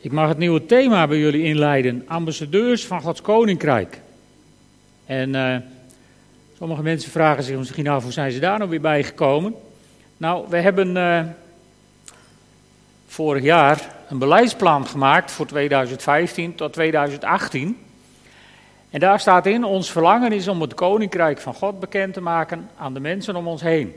Ik 0.00 0.12
mag 0.12 0.28
het 0.28 0.38
nieuwe 0.38 0.66
thema 0.66 1.06
bij 1.06 1.18
jullie 1.18 1.44
inleiden: 1.44 2.04
ambassadeurs 2.06 2.86
van 2.86 3.00
Gods 3.00 3.20
Koninkrijk. 3.20 4.00
En 5.06 5.34
uh, 5.34 5.56
sommige 6.58 6.82
mensen 6.82 7.10
vragen 7.10 7.44
zich 7.44 7.56
misschien 7.56 7.88
af 7.88 8.02
hoe 8.02 8.12
zijn 8.12 8.32
ze 8.32 8.38
daar 8.38 8.58
nou 8.58 8.70
weer 8.70 8.80
bij 8.80 9.04
gekomen. 9.04 9.54
Nou, 10.16 10.46
we 10.48 10.56
hebben 10.56 10.96
uh, 10.96 11.20
vorig 13.06 13.42
jaar 13.42 13.94
een 14.08 14.18
beleidsplan 14.18 14.86
gemaakt 14.86 15.30
voor 15.30 15.46
2015 15.46 16.54
tot 16.54 16.72
2018. 16.72 17.78
En 18.90 19.00
daar 19.00 19.20
staat 19.20 19.46
in: 19.46 19.64
ons 19.64 19.90
verlangen 19.90 20.32
is 20.32 20.48
om 20.48 20.60
het 20.60 20.74
Koninkrijk 20.74 21.40
van 21.40 21.54
God 21.54 21.80
bekend 21.80 22.14
te 22.14 22.20
maken 22.20 22.68
aan 22.76 22.94
de 22.94 23.00
mensen 23.00 23.36
om 23.36 23.46
ons 23.46 23.62
heen. 23.62 23.94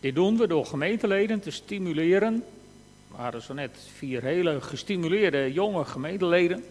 Dit 0.00 0.14
doen 0.14 0.36
we 0.36 0.46
door 0.46 0.66
gemeenteleden 0.66 1.40
te 1.40 1.50
stimuleren 1.50 2.44
waren 3.20 3.42
zo 3.42 3.54
net 3.54 3.78
vier 3.94 4.22
hele 4.22 4.60
gestimuleerde 4.60 5.52
jonge 5.52 5.84
gemeenteleden. 5.84 6.64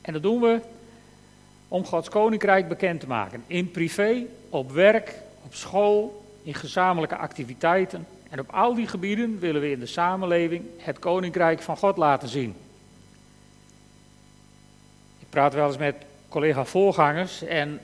En 0.00 0.12
dat 0.12 0.22
doen 0.22 0.40
we 0.40 0.60
om 1.68 1.84
Gods 1.84 2.08
koninkrijk 2.08 2.68
bekend 2.68 3.00
te 3.00 3.06
maken. 3.06 3.44
In 3.46 3.70
privé, 3.70 4.26
op 4.48 4.72
werk, 4.72 5.14
op 5.44 5.54
school, 5.54 6.24
in 6.42 6.54
gezamenlijke 6.54 7.16
activiteiten. 7.16 8.06
En 8.30 8.40
op 8.40 8.50
al 8.50 8.74
die 8.74 8.86
gebieden 8.86 9.38
willen 9.38 9.60
we 9.60 9.70
in 9.70 9.80
de 9.80 9.86
samenleving 9.86 10.64
het 10.76 10.98
koninkrijk 10.98 11.62
van 11.62 11.76
God 11.76 11.96
laten 11.96 12.28
zien. 12.28 12.54
Ik 15.18 15.28
praat 15.30 15.54
wel 15.54 15.66
eens 15.66 15.76
met 15.76 15.96
collega-voorgangers 16.28 17.42
en 17.42 17.80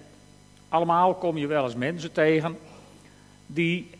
allemaal 0.68 1.14
kom 1.14 1.36
je 1.36 1.46
wel 1.46 1.64
eens 1.64 1.74
mensen 1.74 2.12
tegen 2.12 2.58
die 3.46 3.90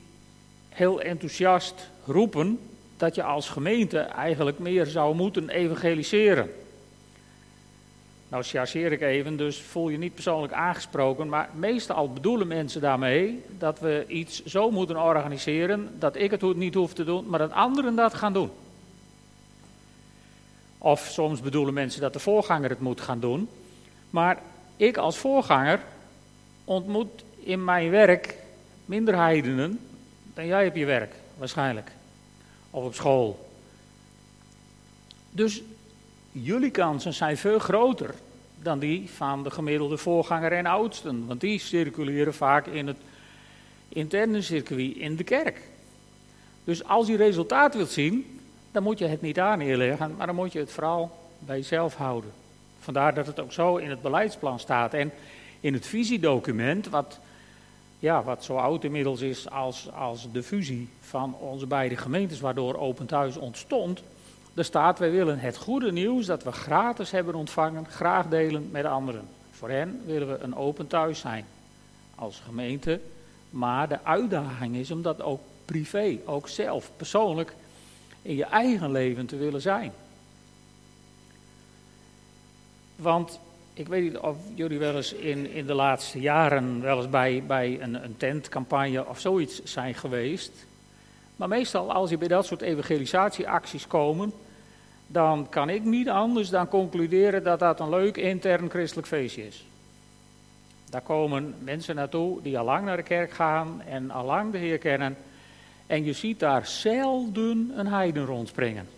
heel 0.69 1.01
enthousiast 1.01 1.91
roepen 2.07 2.59
dat 2.97 3.15
je 3.15 3.23
als 3.23 3.49
gemeente 3.49 3.99
eigenlijk 3.99 4.59
meer 4.59 4.87
zou 4.87 5.15
moeten 5.15 5.49
evangeliseren. 5.49 6.51
Nou 8.29 8.45
chargeer 8.45 8.93
ik 8.93 9.01
even, 9.01 9.37
dus 9.37 9.61
voel 9.61 9.89
je 9.89 9.99
niet 9.99 10.15
persoonlijk 10.15 10.53
aangesproken, 10.53 11.29
maar 11.29 11.51
meestal 11.55 12.13
bedoelen 12.13 12.47
mensen 12.47 12.81
daarmee 12.81 13.43
dat 13.59 13.81
we 13.81 14.05
iets 14.09 14.45
zo 14.45 14.71
moeten 14.71 15.03
organiseren 15.03 15.89
dat 15.99 16.17
ik 16.17 16.31
het 16.31 16.57
niet 16.57 16.75
hoef 16.75 16.93
te 16.93 17.05
doen, 17.05 17.29
maar 17.29 17.39
dat 17.39 17.53
anderen 17.53 17.95
dat 17.95 18.15
gaan 18.15 18.33
doen. 18.33 18.51
Of 20.79 21.01
soms 21.01 21.41
bedoelen 21.41 21.75
mensen 21.75 22.01
dat 22.01 22.13
de 22.13 22.19
voorganger 22.19 22.71
het 22.71 22.81
moet 22.81 23.01
gaan 23.01 23.21
doen. 23.21 23.49
Maar 24.11 24.39
ik 24.77 24.97
als 24.97 25.17
voorganger 25.17 25.81
ontmoet 26.65 27.25
in 27.41 27.65
mijn 27.65 27.91
werk 27.91 28.37
minder 28.85 29.17
heidenen 29.17 29.81
dan 30.35 30.47
jij 30.47 30.67
op 30.67 30.77
je 30.77 30.85
werk, 30.85 31.15
waarschijnlijk 31.39 31.91
of 32.75 32.85
op 32.85 32.95
school. 32.95 33.49
Dus 35.31 35.63
jullie 36.33 36.71
kansen 36.71 37.15
zijn 37.15 37.37
veel 37.37 37.59
groter 37.59 38.15
dan 38.63 38.79
die 38.79 39.11
van 39.11 39.43
de 39.43 39.51
gemiddelde 39.51 39.97
voorganger 39.97 40.53
en 40.53 40.67
oudsten. 40.67 41.27
Want 41.27 41.41
die 41.41 41.59
circuleren 41.59 42.35
vaak 42.35 42.67
in 42.67 42.87
het 42.87 42.97
interne 43.89 44.43
circuit 44.43 44.97
in 44.97 45.17
de 45.17 45.25
kerk. 45.25 45.61
Dus 46.65 46.85
als 46.85 47.07
je 47.07 47.17
resultaat 47.17 47.75
wilt 47.75 47.91
zien, 47.91 48.41
dan 48.73 48.83
moet 48.83 48.99
je 48.99 49.07
het 49.07 49.21
niet 49.21 49.41
aan 49.41 49.59
neerleggen, 49.59 50.15
maar 50.17 50.27
dan 50.27 50.35
moet 50.35 50.53
je 50.53 50.59
het 50.59 50.73
vooral 50.73 51.19
bij 51.39 51.57
jezelf 51.57 51.95
houden. 51.95 52.33
Vandaar 52.81 53.15
dat 53.15 53.27
het 53.27 53.41
ook 53.41 53.53
zo 53.53 53.77
in 53.77 53.91
het 53.91 54.03
beleidsplan 54.03 54.61
staat. 54.61 54.95
En 54.95 55.13
in 55.61 55.73
het 55.73 55.87
visiedocument, 55.87 56.89
wat 56.89 57.19
ja, 57.99 58.23
wat 58.23 58.45
zo 58.45 58.57
oud 58.57 58.85
inmiddels 58.85 59.21
is 59.21 59.51
als, 59.51 59.93
als 59.93 60.29
de 60.33 60.43
fusie 60.43 60.89
van 61.01 61.35
onze 61.35 61.67
beide 61.67 61.97
gemeentes, 61.97 62.41
waardoor 62.41 62.77
Open 62.77 63.07
Thuis 63.07 63.37
ontstond. 63.37 64.03
Er 64.55 64.65
staat, 64.65 64.99
wij 64.99 65.11
willen 65.11 65.39
het 65.39 65.57
goede 65.57 65.93
nieuws 65.93 66.27
dat 66.27 66.43
we 66.43 66.53
gratis 66.53 67.11
hebben 67.11 67.35
ontvangen, 67.35 67.87
graag 67.87 68.29
delen 68.29 68.69
met 68.71 68.85
anderen. 68.85 69.29
Voor 69.51 69.71
hen 69.71 70.03
willen 70.07 70.29
we 70.29 70.39
een 70.39 70.57
open 70.57 70.87
thuis 70.87 71.19
zijn 71.19 71.45
als 72.15 72.43
gemeente. 72.45 73.01
Maar 73.51 73.89
de 73.89 74.05
uitdaging 74.05 74.77
is 74.77 74.91
om 74.91 75.03
dat 75.03 75.23
ook 75.23 75.41
privé, 75.65 76.19
ook 76.25 76.49
zelf, 76.49 76.91
persoonlijk, 76.97 77.55
in 78.23 78.35
je 78.35 78.45
eigen 78.45 78.91
leven 78.91 79.27
te 79.27 79.37
willen 79.37 79.61
zijn. 79.61 79.93
Want 82.97 83.41
ik 83.75 83.89
weet 83.89 84.03
niet 84.03 84.19
of 84.19 84.37
jullie 84.55 84.79
wel 84.79 84.97
eens 84.97 85.13
in, 85.13 85.51
in 85.51 85.67
de 85.67 85.75
laatste 85.75 86.21
jaren 86.21 86.81
wel 86.81 86.97
eens 86.97 87.11
bij, 87.11 87.43
bij 87.47 87.79
een, 87.81 88.05
een 88.05 88.17
tentcampagne 88.17 89.07
of 89.07 89.21
zoiets 89.21 89.63
zijn 89.65 89.95
geweest. 89.95 90.67
Maar 91.37 91.49
meestal 91.49 91.93
als 91.93 92.11
je 92.11 92.19
bij 92.19 92.29
dat 92.29 92.47
soort 92.47 92.61
evangelisatieacties 92.61 93.87
komen, 93.87 94.33
dan 95.07 95.49
kan 95.49 95.69
ik 95.69 95.85
niet 95.85 96.09
anders 96.09 96.49
dan 96.49 96.69
concluderen 96.69 97.43
dat 97.43 97.59
dat 97.59 97.81
een 97.81 97.89
leuk 97.89 98.17
intern 98.17 98.71
christelijk 98.71 99.07
feestje 99.07 99.47
is. 99.47 99.65
Daar 100.91 101.03
komen 101.03 101.55
mensen 101.59 101.95
naartoe 101.95 102.43
die 102.43 102.59
al 102.59 102.65
lang 102.65 102.85
naar 102.85 102.97
de 102.97 103.03
kerk 103.03 103.33
gaan 103.33 103.83
en 103.83 104.11
al 104.11 104.25
lang 104.25 104.53
de 104.53 104.59
Heer 104.59 104.79
kennen. 104.79 105.17
En 105.87 106.05
je 106.05 106.13
ziet 106.13 106.39
daar 106.39 106.67
zelden 106.67 107.73
een 107.77 107.87
heiden 107.87 108.25
rondspringen. 108.25 108.89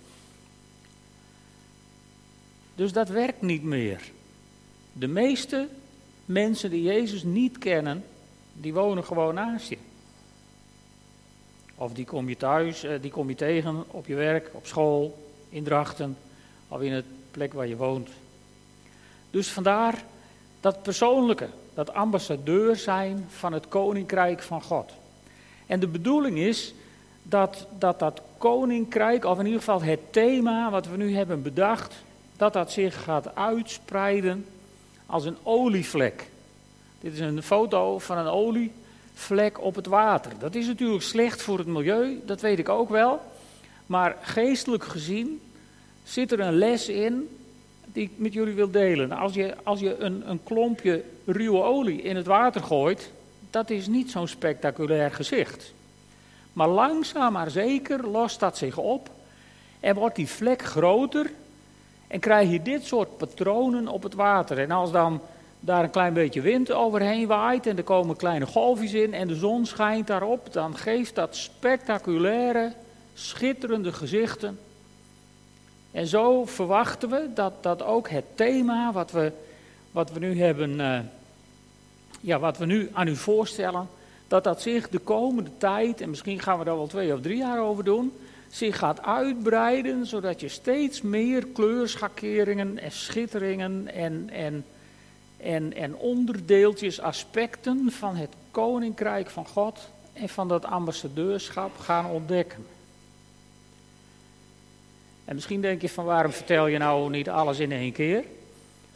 Dus 2.75 2.93
dat 2.93 3.09
werkt 3.09 3.43
niet 3.43 3.63
meer. 3.63 4.01
De 4.99 5.07
meeste 5.07 5.69
mensen 6.25 6.71
die 6.71 6.83
Jezus 6.83 7.23
niet 7.23 7.59
kennen, 7.59 8.05
die 8.53 8.75
wonen 8.75 9.05
gewoon 9.05 9.35
naast 9.35 9.69
je. 9.69 9.79
Of 11.75 11.93
die 11.93 12.05
kom 12.05 12.29
je 12.29 12.37
thuis, 12.37 12.83
eh, 12.83 13.01
die 13.01 13.11
kom 13.11 13.29
je 13.29 13.35
tegen 13.35 13.85
op 13.87 14.07
je 14.07 14.15
werk, 14.15 14.51
op 14.53 14.67
school, 14.67 15.19
in 15.49 15.65
Drachten 15.65 16.17
of 16.69 16.81
in 16.81 16.93
het 16.93 17.05
plek 17.31 17.53
waar 17.53 17.67
je 17.67 17.77
woont. 17.77 18.09
Dus 19.31 19.49
vandaar 19.49 20.05
dat 20.61 20.83
persoonlijke, 20.83 21.49
dat 21.75 21.95
ambassadeur 21.95 22.77
zijn 22.77 23.27
van 23.29 23.53
het 23.53 23.69
koninkrijk 23.69 24.43
van 24.43 24.63
God. 24.63 24.93
En 25.67 25.81
de 25.81 25.89
bedoeling 25.89 26.39
is 26.39 26.75
dat 27.23 27.67
dat, 27.79 27.99
dat 27.99 28.23
koninkrijk, 28.39 29.25
of 29.25 29.39
in 29.39 29.45
ieder 29.45 29.61
geval 29.61 29.83
het 29.83 30.13
thema 30.13 30.71
wat 30.71 30.87
we 30.87 30.97
nu 30.97 31.15
hebben 31.15 31.43
bedacht, 31.43 31.95
dat 32.37 32.53
dat 32.53 32.73
zich 32.73 33.03
gaat 33.03 33.35
uitspreiden 33.35 34.47
als 35.07 35.25
een 35.25 35.37
olievlek. 35.43 36.29
Dit 37.01 37.13
is 37.13 37.21
een 37.21 37.43
foto 37.43 37.99
van 37.99 38.19
een 38.19 38.27
olievlek 38.27 39.61
op 39.61 39.75
het 39.75 39.87
water. 39.87 40.33
Dat 40.39 40.55
is 40.55 40.67
natuurlijk 40.67 41.03
slecht 41.03 41.43
voor 41.43 41.59
het 41.59 41.67
milieu, 41.67 42.21
dat 42.25 42.41
weet 42.41 42.59
ik 42.59 42.69
ook 42.69 42.89
wel. 42.89 43.21
Maar 43.87 44.17
geestelijk 44.21 44.85
gezien 44.85 45.41
zit 46.05 46.33
er 46.33 46.41
een 46.41 46.59
les 46.59 46.89
in 46.89 47.29
die 47.93 48.03
ik 48.05 48.11
met 48.17 48.33
jullie 48.33 48.55
wil 48.55 48.71
delen. 48.71 49.13
Als 49.13 49.35
je, 49.35 49.55
als 49.63 49.81
je 49.81 49.97
een, 49.99 50.31
een 50.31 50.43
klompje 50.43 51.03
ruwe 51.25 51.63
olie 51.63 52.03
in 52.03 52.17
het 52.17 52.27
water 52.27 52.63
gooit, 52.63 53.11
dat 53.51 53.71
is 53.71 53.87
niet 53.87 54.11
zo'n 54.11 54.29
spectaculair 54.29 55.13
gezicht. 55.13 55.73
Maar 56.53 56.69
langzaam 56.69 57.33
maar 57.33 57.51
zeker 57.51 58.07
lost 58.07 58.41
dat 58.41 58.59
zich 58.59 58.79
op 58.79 59.11
en 59.81 59.95
wordt 59.95 60.17
die 60.17 60.29
vlek 60.29 60.63
groter 60.63 61.31
en 62.09 62.21
krijg 62.21 62.51
je 62.51 62.63
dit 62.63 62.85
soort 62.85 63.17
patronen 63.17 63.89
op 63.89 64.03
het 64.03 64.15
water. 64.15 64.59
En 64.59 64.71
als 64.71 64.93
dan 64.93 65.21
daar 65.61 65.83
een 65.83 65.91
klein 65.91 66.13
beetje 66.13 66.41
wind 66.41 66.73
overheen 66.73 67.27
waait 67.27 67.67
en 67.67 67.77
er 67.77 67.83
komen 67.83 68.17
kleine 68.17 68.47
golfjes 68.47 68.93
in 68.93 69.15
en 69.15 69.29
de 69.29 69.35
zon 69.35 69.67
schijnt 69.67 70.07
daarop, 70.07 70.53
dan 70.53 70.77
geeft 70.77 71.15
dat 71.15 71.37
spectaculaire, 71.37 72.73
schitterende 73.15 73.93
gezichten. 73.93 74.59
En 75.91 76.07
zo 76.07 76.45
verwachten 76.45 77.11
we 77.11 77.29
dat, 77.35 77.53
dat 77.61 77.83
ook 77.83 78.09
het 78.09 78.25
thema 78.35 78.93
wat 78.93 79.11
we, 79.11 79.33
wat 79.91 80.13
we 80.13 80.19
nu 80.19 80.41
hebben, 80.41 80.71
uh, 80.71 80.99
ja, 82.21 82.39
wat 82.39 82.59
we 82.59 82.67
nu 82.67 82.91
aan 82.93 83.09
u 83.09 83.17
voorstellen, 83.17 83.89
dat 84.29 84.45
dat 84.45 84.63
zich 84.63 84.89
de 84.89 84.99
komende 84.99 85.51
tijd, 85.59 86.01
en 86.01 86.11
misschien 86.11 86.41
gaan 86.41 86.59
we 86.59 86.65
daar 86.65 86.77
wel 86.77 86.87
twee 86.87 87.13
of 87.13 87.21
drie 87.21 87.37
jaar 87.37 87.61
over 87.61 87.85
doen, 87.85 88.13
zich 88.49 88.79
gaat 88.79 89.03
uitbreiden, 89.03 90.07
zodat 90.07 90.41
je 90.41 90.49
steeds 90.49 91.03
meer 91.03 91.47
kleurschakeringen 91.47 92.79
en 92.79 92.93
schitteringen 92.93 93.89
en, 93.93 94.31
en, 94.33 94.65
en, 95.37 95.75
en 95.75 95.97
onderdeeltjes, 95.97 97.01
aspecten 97.01 97.93
van 97.93 98.17
het 98.17 98.35
koninkrijk 98.51 99.31
van 99.31 99.47
God 99.47 99.89
en 100.13 100.29
van 100.29 100.49
dat 100.49 100.65
ambassadeurschap 100.65 101.79
gaan 101.79 102.11
ontdekken. 102.11 102.67
En 105.25 105.35
misschien 105.35 105.61
denk 105.61 105.81
je 105.81 105.89
van 105.89 106.05
waarom 106.05 106.33
vertel 106.33 106.67
je 106.67 106.79
nou 106.79 107.11
niet 107.11 107.29
alles 107.29 107.59
in 107.59 107.73
één 107.73 107.93
keer? 107.93 108.25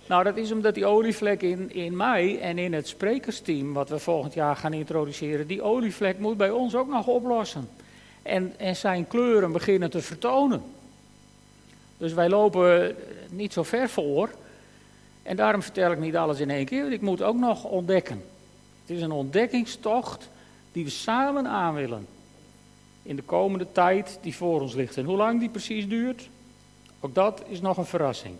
Nou, 0.07 0.25
dat 0.25 0.37
is 0.37 0.53
omdat 0.53 0.75
die 0.75 0.87
olievlek 0.87 1.43
in, 1.43 1.75
in 1.75 1.97
mei 1.97 2.39
en 2.39 2.59
in 2.59 2.73
het 2.73 2.89
sprekersteam 2.89 3.73
wat 3.73 3.89
we 3.89 3.99
volgend 3.99 4.35
jaar 4.35 4.57
gaan 4.57 4.73
introduceren, 4.73 5.47
die 5.47 5.63
olievlek 5.63 6.19
moet 6.19 6.37
bij 6.37 6.51
ons 6.51 6.75
ook 6.75 6.89
nog 6.89 7.07
oplossen 7.07 7.69
en, 8.23 8.55
en 8.59 8.77
zijn 8.77 9.07
kleuren 9.07 9.53
beginnen 9.53 9.91
te 9.91 10.03
vertonen. 10.03 10.63
Dus 11.97 12.13
wij 12.13 12.29
lopen 12.29 12.97
niet 13.31 13.53
zo 13.53 13.63
ver 13.63 13.89
voor. 13.89 14.31
En 15.23 15.37
daarom 15.37 15.63
vertel 15.63 15.93
ik 15.93 15.99
niet 15.99 16.17
alles 16.17 16.41
in 16.41 16.51
één 16.51 16.67
keer, 16.67 16.81
want 16.81 16.93
ik 16.93 17.01
moet 17.01 17.23
ook 17.23 17.37
nog 17.37 17.65
ontdekken. 17.65 18.25
Het 18.81 18.97
is 18.97 19.03
een 19.03 19.11
ontdekkingstocht 19.11 20.29
die 20.73 20.85
we 20.85 20.91
samen 20.91 21.47
aan 21.47 21.75
willen. 21.75 22.07
In 23.03 23.17
de 23.17 23.23
komende 23.23 23.67
tijd 23.73 24.19
die 24.23 24.37
voor 24.37 24.61
ons 24.61 24.75
ligt. 24.75 24.97
En 24.97 25.05
hoe 25.05 25.17
lang 25.17 25.41
die 25.41 25.49
precies 25.49 25.89
duurt? 25.89 26.29
Ook 27.01 27.15
dat 27.15 27.43
is 27.49 27.61
nog 27.61 27.77
een 27.77 27.85
verrassing. 27.85 28.35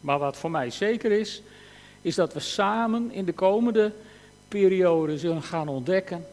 Maar 0.00 0.18
wat 0.18 0.36
voor 0.36 0.50
mij 0.50 0.70
zeker 0.70 1.12
is, 1.12 1.42
is 2.00 2.14
dat 2.14 2.32
we 2.32 2.40
samen 2.40 3.10
in 3.10 3.24
de 3.24 3.32
komende 3.32 3.92
periode 4.48 5.18
zullen 5.18 5.42
gaan 5.42 5.68
ontdekken 5.68 6.26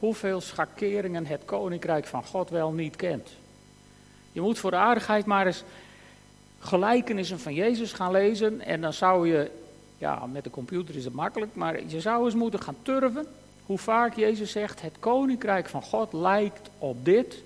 hoeveel 0.00 0.40
schakeringen 0.40 1.26
het 1.26 1.44
koninkrijk 1.44 2.06
van 2.06 2.24
God 2.24 2.50
wel 2.50 2.72
niet 2.72 2.96
kent. 2.96 3.28
Je 4.32 4.40
moet 4.40 4.58
voor 4.58 4.70
de 4.70 4.76
aardigheid 4.76 5.26
maar 5.26 5.46
eens 5.46 5.64
gelijkenissen 6.58 7.40
van 7.40 7.54
Jezus 7.54 7.92
gaan 7.92 8.10
lezen 8.10 8.60
en 8.60 8.80
dan 8.80 8.92
zou 8.92 9.28
je, 9.28 9.50
ja, 9.98 10.26
met 10.26 10.44
de 10.44 10.50
computer 10.50 10.96
is 10.96 11.04
het 11.04 11.14
makkelijk, 11.14 11.54
maar 11.54 11.86
je 11.86 12.00
zou 12.00 12.24
eens 12.24 12.34
moeten 12.34 12.62
gaan 12.62 12.76
turven 12.82 13.26
hoe 13.66 13.78
vaak 13.78 14.16
Jezus 14.16 14.50
zegt: 14.50 14.82
Het 14.82 14.96
koninkrijk 15.00 15.68
van 15.68 15.82
God 15.82 16.12
lijkt 16.12 16.70
op 16.78 17.04
dit, 17.04 17.42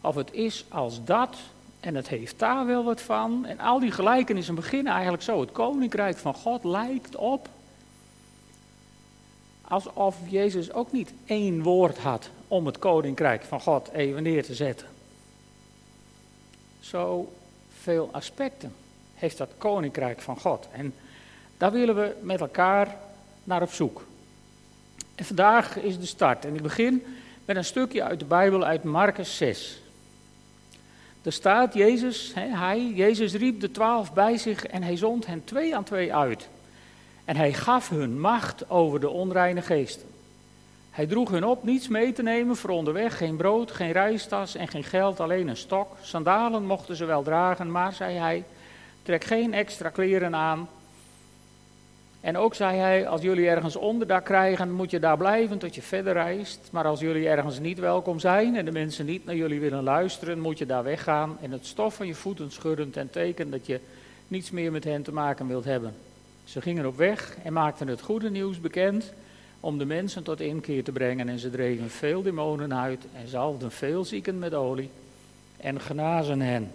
of 0.00 0.14
het 0.14 0.32
is 0.32 0.64
als 0.68 1.04
dat, 1.04 1.36
en 1.80 1.94
het 1.94 2.08
heeft 2.08 2.38
daar 2.38 2.66
wel 2.66 2.84
wat 2.84 3.00
van. 3.00 3.44
En 3.46 3.60
al 3.60 3.80
die 3.80 3.90
gelijkenissen 3.90 4.54
beginnen 4.54 4.92
eigenlijk 4.92 5.22
zo: 5.22 5.40
Het 5.40 5.52
koninkrijk 5.52 6.16
van 6.16 6.34
God 6.34 6.64
lijkt 6.64 7.16
op. 7.16 7.48
Alsof 9.68 10.16
Jezus 10.28 10.72
ook 10.72 10.92
niet 10.92 11.12
één 11.24 11.62
woord 11.62 11.98
had 11.98 12.30
om 12.48 12.66
het 12.66 12.78
koninkrijk 12.78 13.42
van 13.42 13.60
God 13.60 13.90
even 13.90 14.22
neer 14.22 14.44
te 14.44 14.54
zetten. 14.54 14.86
Zo 16.80 17.32
veel 17.68 18.08
aspecten 18.12 18.74
heeft 19.14 19.38
dat 19.38 19.50
koninkrijk 19.58 20.20
van 20.20 20.40
God. 20.40 20.68
En 20.72 20.94
daar 21.56 21.72
willen 21.72 21.94
we 21.94 22.14
met 22.22 22.40
elkaar 22.40 22.96
naar 23.44 23.62
op 23.62 23.72
zoek. 23.72 24.04
En 25.14 25.24
vandaag 25.24 25.76
is 25.76 25.98
de 25.98 26.06
start. 26.06 26.44
En 26.44 26.54
ik 26.54 26.62
begin 26.62 27.02
met 27.44 27.56
een 27.56 27.64
stukje 27.64 28.02
uit 28.02 28.18
de 28.18 28.24
Bijbel 28.24 28.64
uit 28.64 28.82
Marcus 28.82 29.36
6. 29.36 29.80
Er 31.22 31.32
staat 31.32 31.74
Jezus, 31.74 32.32
hij, 32.34 32.92
Jezus 32.94 33.34
riep 33.34 33.60
de 33.60 33.70
twaalf 33.70 34.12
bij 34.12 34.36
zich 34.36 34.66
en 34.66 34.82
hij 34.82 34.96
zond 34.96 35.26
hen 35.26 35.44
twee 35.44 35.76
aan 35.76 35.84
twee 35.84 36.14
uit. 36.14 36.48
En 37.26 37.36
hij 37.36 37.52
gaf 37.52 37.88
hun 37.88 38.20
macht 38.20 38.70
over 38.70 39.00
de 39.00 39.08
onreine 39.08 39.62
geesten. 39.62 40.08
Hij 40.90 41.06
droeg 41.06 41.30
hun 41.30 41.44
op 41.44 41.64
niets 41.64 41.88
mee 41.88 42.12
te 42.12 42.22
nemen 42.22 42.56
voor 42.56 42.70
onderweg, 42.70 43.16
geen 43.16 43.36
brood, 43.36 43.70
geen 43.70 43.92
reistas 43.92 44.54
en 44.54 44.68
geen 44.68 44.84
geld, 44.84 45.20
alleen 45.20 45.48
een 45.48 45.56
stok. 45.56 45.96
Sandalen 46.00 46.66
mochten 46.66 46.96
ze 46.96 47.04
wel 47.04 47.22
dragen, 47.22 47.70
maar, 47.70 47.92
zei 47.92 48.16
hij, 48.16 48.44
trek 49.02 49.24
geen 49.24 49.54
extra 49.54 49.88
kleren 49.88 50.34
aan. 50.34 50.68
En 52.20 52.36
ook 52.36 52.54
zei 52.54 52.78
hij, 52.78 53.08
als 53.08 53.22
jullie 53.22 53.48
ergens 53.48 53.76
onderdak 53.76 54.24
krijgen, 54.24 54.72
moet 54.72 54.90
je 54.90 54.98
daar 54.98 55.16
blijven 55.16 55.58
tot 55.58 55.74
je 55.74 55.82
verder 55.82 56.12
reist. 56.12 56.68
Maar 56.70 56.84
als 56.84 57.00
jullie 57.00 57.28
ergens 57.28 57.58
niet 57.58 57.78
welkom 57.78 58.18
zijn 58.18 58.56
en 58.56 58.64
de 58.64 58.72
mensen 58.72 59.06
niet 59.06 59.24
naar 59.24 59.36
jullie 59.36 59.60
willen 59.60 59.82
luisteren, 59.82 60.40
moet 60.40 60.58
je 60.58 60.66
daar 60.66 60.84
weggaan 60.84 61.36
en 61.40 61.50
het 61.50 61.66
stof 61.66 61.94
van 61.94 62.06
je 62.06 62.14
voeten 62.14 62.52
schudden 62.52 62.90
ten 62.90 63.10
teken 63.10 63.50
dat 63.50 63.66
je 63.66 63.80
niets 64.28 64.50
meer 64.50 64.72
met 64.72 64.84
hen 64.84 65.02
te 65.02 65.12
maken 65.12 65.46
wilt 65.46 65.64
hebben. 65.64 65.94
Ze 66.46 66.60
gingen 66.60 66.86
op 66.86 66.96
weg 66.96 67.36
en 67.42 67.52
maakten 67.52 67.88
het 67.88 68.00
goede 68.00 68.30
nieuws 68.30 68.60
bekend 68.60 69.12
om 69.60 69.78
de 69.78 69.84
mensen 69.84 70.22
tot 70.22 70.40
inkeer 70.40 70.84
te 70.84 70.92
brengen. 70.92 71.28
En 71.28 71.38
ze 71.38 71.50
dreven 71.50 71.90
veel 71.90 72.22
demonen 72.22 72.74
uit 72.74 73.04
en 73.14 73.28
zalfden 73.28 73.70
veel 73.70 74.04
zieken 74.04 74.38
met 74.38 74.54
olie 74.54 74.90
en 75.56 75.80
genazen 75.80 76.40
hen. 76.40 76.70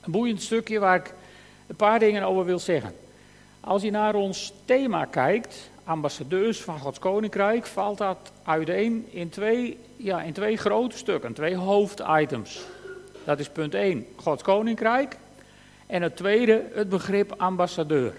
Een 0.00 0.12
boeiend 0.12 0.42
stukje 0.42 0.78
waar 0.78 0.96
ik 0.96 1.14
een 1.66 1.76
paar 1.76 1.98
dingen 1.98 2.22
over 2.22 2.44
wil 2.44 2.58
zeggen. 2.58 2.94
Als 3.60 3.82
je 3.82 3.90
naar 3.90 4.14
ons 4.14 4.52
thema 4.64 5.04
kijkt, 5.04 5.70
ambassadeurs 5.84 6.60
van 6.60 6.78
Gods 6.78 6.98
Koninkrijk, 6.98 7.66
valt 7.66 7.98
dat 7.98 8.32
uiteen 8.42 9.06
in 9.10 9.28
twee, 9.28 9.78
ja, 9.96 10.22
in 10.22 10.32
twee 10.32 10.56
grote 10.56 10.96
stukken, 10.96 11.32
twee 11.32 11.56
hoofditems. 11.56 12.60
Dat 13.24 13.38
is 13.38 13.48
punt 13.48 13.74
1, 13.74 14.06
Gods 14.16 14.42
Koninkrijk. 14.42 15.16
En 15.86 16.02
het 16.02 16.16
tweede, 16.16 16.64
het 16.72 16.88
begrip 16.88 17.34
ambassadeur. 17.36 18.14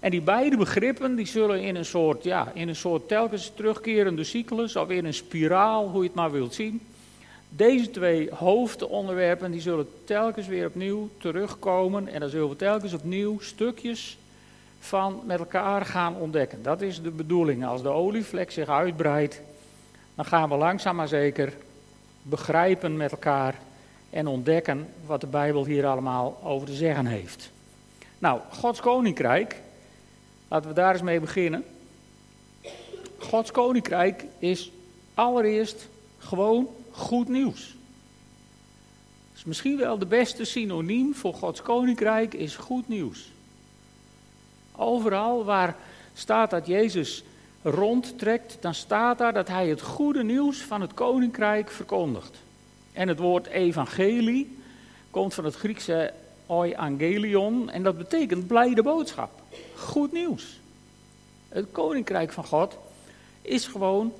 En 0.00 0.10
die 0.10 0.20
beide 0.20 0.56
begrippen 0.56 1.14
die 1.14 1.26
zullen 1.26 1.60
in 1.60 1.76
een 1.76 1.84
soort, 1.84 2.24
ja, 2.24 2.50
in 2.54 2.68
een 2.68 2.76
soort 2.76 3.08
telkens 3.08 3.52
terugkerende 3.54 4.24
cyclus, 4.24 4.76
of 4.76 4.90
in 4.90 5.04
een 5.04 5.14
spiraal, 5.14 5.88
hoe 5.88 6.02
je 6.02 6.06
het 6.06 6.16
maar 6.16 6.30
wilt 6.30 6.54
zien. 6.54 6.80
Deze 7.48 7.90
twee 7.90 8.30
hoofdonderwerpen 8.34 9.50
die 9.50 9.60
zullen 9.60 9.88
telkens 10.04 10.46
weer 10.46 10.66
opnieuw 10.66 11.08
terugkomen. 11.18 12.08
En 12.08 12.20
dan 12.20 12.28
zullen 12.28 12.48
we 12.48 12.56
telkens 12.56 12.92
opnieuw 12.92 13.40
stukjes 13.40 14.18
van 14.78 15.20
met 15.24 15.38
elkaar 15.38 15.84
gaan 15.84 16.16
ontdekken. 16.16 16.62
Dat 16.62 16.80
is 16.80 17.02
de 17.02 17.10
bedoeling. 17.10 17.66
Als 17.66 17.82
de 17.82 17.88
olievlek 17.88 18.50
zich 18.50 18.68
uitbreidt, 18.68 19.40
dan 20.14 20.24
gaan 20.24 20.48
we 20.48 20.56
langzaam 20.56 20.96
maar 20.96 21.08
zeker 21.08 21.52
begrijpen 22.22 22.96
met 22.96 23.10
elkaar 23.10 23.54
en 24.10 24.26
ontdekken 24.26 24.88
wat 25.06 25.20
de 25.20 25.26
Bijbel 25.26 25.64
hier 25.64 25.86
allemaal 25.86 26.40
over 26.42 26.66
te 26.66 26.74
zeggen 26.74 27.06
heeft. 27.06 27.50
Nou, 28.18 28.40
Gods 28.50 28.80
koninkrijk, 28.80 29.56
laten 30.48 30.68
we 30.68 30.74
daar 30.74 30.92
eens 30.92 31.02
mee 31.02 31.20
beginnen. 31.20 31.64
Gods 33.18 33.50
koninkrijk 33.50 34.24
is 34.38 34.70
allereerst 35.14 35.88
gewoon 36.18 36.68
goed 36.90 37.28
nieuws. 37.28 37.76
Dus 39.32 39.44
misschien 39.44 39.76
wel 39.76 39.98
de 39.98 40.06
beste 40.06 40.44
synoniem 40.44 41.14
voor 41.14 41.34
Gods 41.34 41.62
koninkrijk 41.62 42.34
is 42.34 42.56
goed 42.56 42.88
nieuws. 42.88 43.32
Overal 44.76 45.44
waar 45.44 45.76
staat 46.14 46.50
dat 46.50 46.66
Jezus 46.66 47.24
rondtrekt, 47.62 48.56
dan 48.60 48.74
staat 48.74 49.18
daar 49.18 49.32
dat 49.32 49.48
hij 49.48 49.68
het 49.68 49.82
goede 49.82 50.24
nieuws 50.24 50.58
van 50.58 50.80
het 50.80 50.94
koninkrijk 50.94 51.70
verkondigt. 51.70 52.36
En 52.92 53.08
het 53.08 53.18
woord 53.18 53.46
evangelie 53.46 54.58
komt 55.10 55.34
van 55.34 55.44
het 55.44 55.54
Griekse 55.54 56.12
euangelion 56.48 57.70
en 57.70 57.82
dat 57.82 57.98
betekent 57.98 58.46
blijde 58.46 58.82
boodschap. 58.82 59.37
Goed 59.74 60.12
nieuws. 60.12 60.60
Het 61.48 61.66
koninkrijk 61.72 62.32
van 62.32 62.44
God 62.44 62.78
is 63.42 63.66
gewoon 63.66 64.12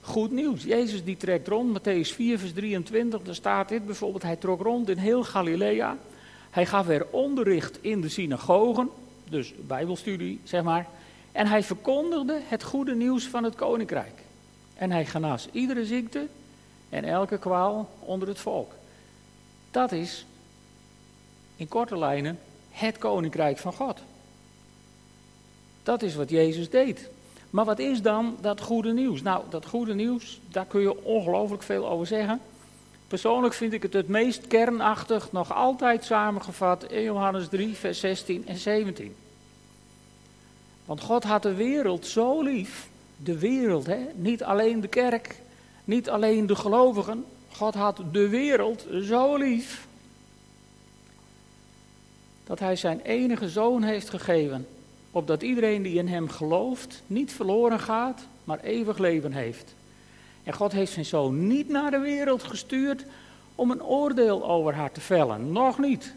goed 0.00 0.30
nieuws. 0.30 0.62
Jezus 0.62 1.04
die 1.04 1.16
trekt 1.16 1.48
rond, 1.48 1.78
Matthäus 1.78 2.14
4 2.14 2.38
vers 2.38 2.52
23, 2.52 3.22
daar 3.22 3.34
staat 3.34 3.68
dit 3.68 3.86
bijvoorbeeld. 3.86 4.22
Hij 4.22 4.36
trok 4.36 4.62
rond 4.62 4.88
in 4.88 4.98
heel 4.98 5.24
Galilea. 5.24 5.96
Hij 6.50 6.66
gaf 6.66 6.88
er 6.88 7.06
onderricht 7.10 7.78
in 7.80 8.00
de 8.00 8.08
synagogen 8.08 8.90
dus 9.30 9.52
Bijbelstudie, 9.56 10.40
zeg 10.44 10.62
maar. 10.62 10.86
En 11.32 11.46
hij 11.46 11.62
verkondigde 11.62 12.40
het 12.44 12.62
goede 12.62 12.94
nieuws 12.94 13.26
van 13.26 13.44
het 13.44 13.54
koninkrijk. 13.54 14.22
En 14.74 14.90
hij 14.90 15.06
genas 15.06 15.48
iedere 15.52 15.84
ziekte 15.84 16.26
en 16.88 17.04
elke 17.04 17.38
kwaal 17.38 17.88
onder 17.98 18.28
het 18.28 18.38
volk. 18.38 18.72
Dat 19.70 19.92
is, 19.92 20.26
in 21.56 21.68
korte 21.68 21.98
lijnen, 21.98 22.38
het 22.70 22.98
koninkrijk 22.98 23.58
van 23.58 23.72
God. 23.72 24.00
Dat 25.90 26.02
is 26.02 26.14
wat 26.14 26.30
Jezus 26.30 26.70
deed. 26.70 27.10
Maar 27.50 27.64
wat 27.64 27.78
is 27.78 28.02
dan 28.02 28.36
dat 28.40 28.60
goede 28.60 28.92
nieuws? 28.92 29.22
Nou, 29.22 29.44
dat 29.48 29.66
goede 29.66 29.94
nieuws, 29.94 30.40
daar 30.48 30.66
kun 30.66 30.80
je 30.80 31.04
ongelooflijk 31.04 31.62
veel 31.62 31.88
over 31.88 32.06
zeggen. 32.06 32.40
Persoonlijk 33.08 33.54
vind 33.54 33.72
ik 33.72 33.82
het 33.82 33.92
het 33.92 34.08
meest 34.08 34.46
kernachtig 34.46 35.32
nog 35.32 35.54
altijd 35.54 36.04
samengevat 36.04 36.92
in 36.92 37.02
Johannes 37.02 37.48
3, 37.48 37.74
vers 37.74 38.00
16 38.00 38.46
en 38.46 38.56
17. 38.56 39.14
Want 40.84 41.00
God 41.00 41.24
had 41.24 41.42
de 41.42 41.54
wereld 41.54 42.06
zo 42.06 42.42
lief, 42.42 42.88
de 43.16 43.38
wereld, 43.38 43.86
hè? 43.86 43.98
niet 44.14 44.42
alleen 44.42 44.80
de 44.80 44.88
kerk, 44.88 45.40
niet 45.84 46.10
alleen 46.10 46.46
de 46.46 46.56
gelovigen. 46.56 47.24
God 47.52 47.74
had 47.74 48.02
de 48.12 48.28
wereld 48.28 48.86
zo 49.02 49.36
lief 49.36 49.86
dat 52.44 52.58
hij 52.58 52.76
zijn 52.76 53.00
enige 53.00 53.48
zoon 53.48 53.82
heeft 53.82 54.10
gegeven, 54.10 54.66
opdat 55.10 55.42
iedereen 55.42 55.82
die 55.82 55.98
in 55.98 56.08
hem 56.08 56.28
gelooft 56.28 57.02
niet 57.06 57.32
verloren 57.32 57.80
gaat, 57.80 58.20
maar 58.44 58.60
eeuwig 58.60 58.98
leven 58.98 59.32
heeft. 59.32 59.74
En 60.44 60.52
God 60.52 60.72
heeft 60.72 60.92
zijn 60.92 61.04
zoon 61.04 61.46
niet 61.46 61.68
naar 61.68 61.90
de 61.90 61.98
wereld 61.98 62.42
gestuurd 62.42 63.04
om 63.54 63.70
een 63.70 63.82
oordeel 63.82 64.48
over 64.48 64.74
haar 64.74 64.92
te 64.92 65.00
vellen. 65.00 65.52
Nog 65.52 65.78
niet. 65.78 66.14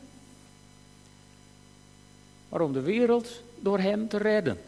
Maar 2.49 2.61
om 2.61 2.73
de 2.73 2.81
wereld 2.81 3.41
door 3.59 3.79
hem 3.79 4.07
te 4.07 4.17
redden. 4.17 4.61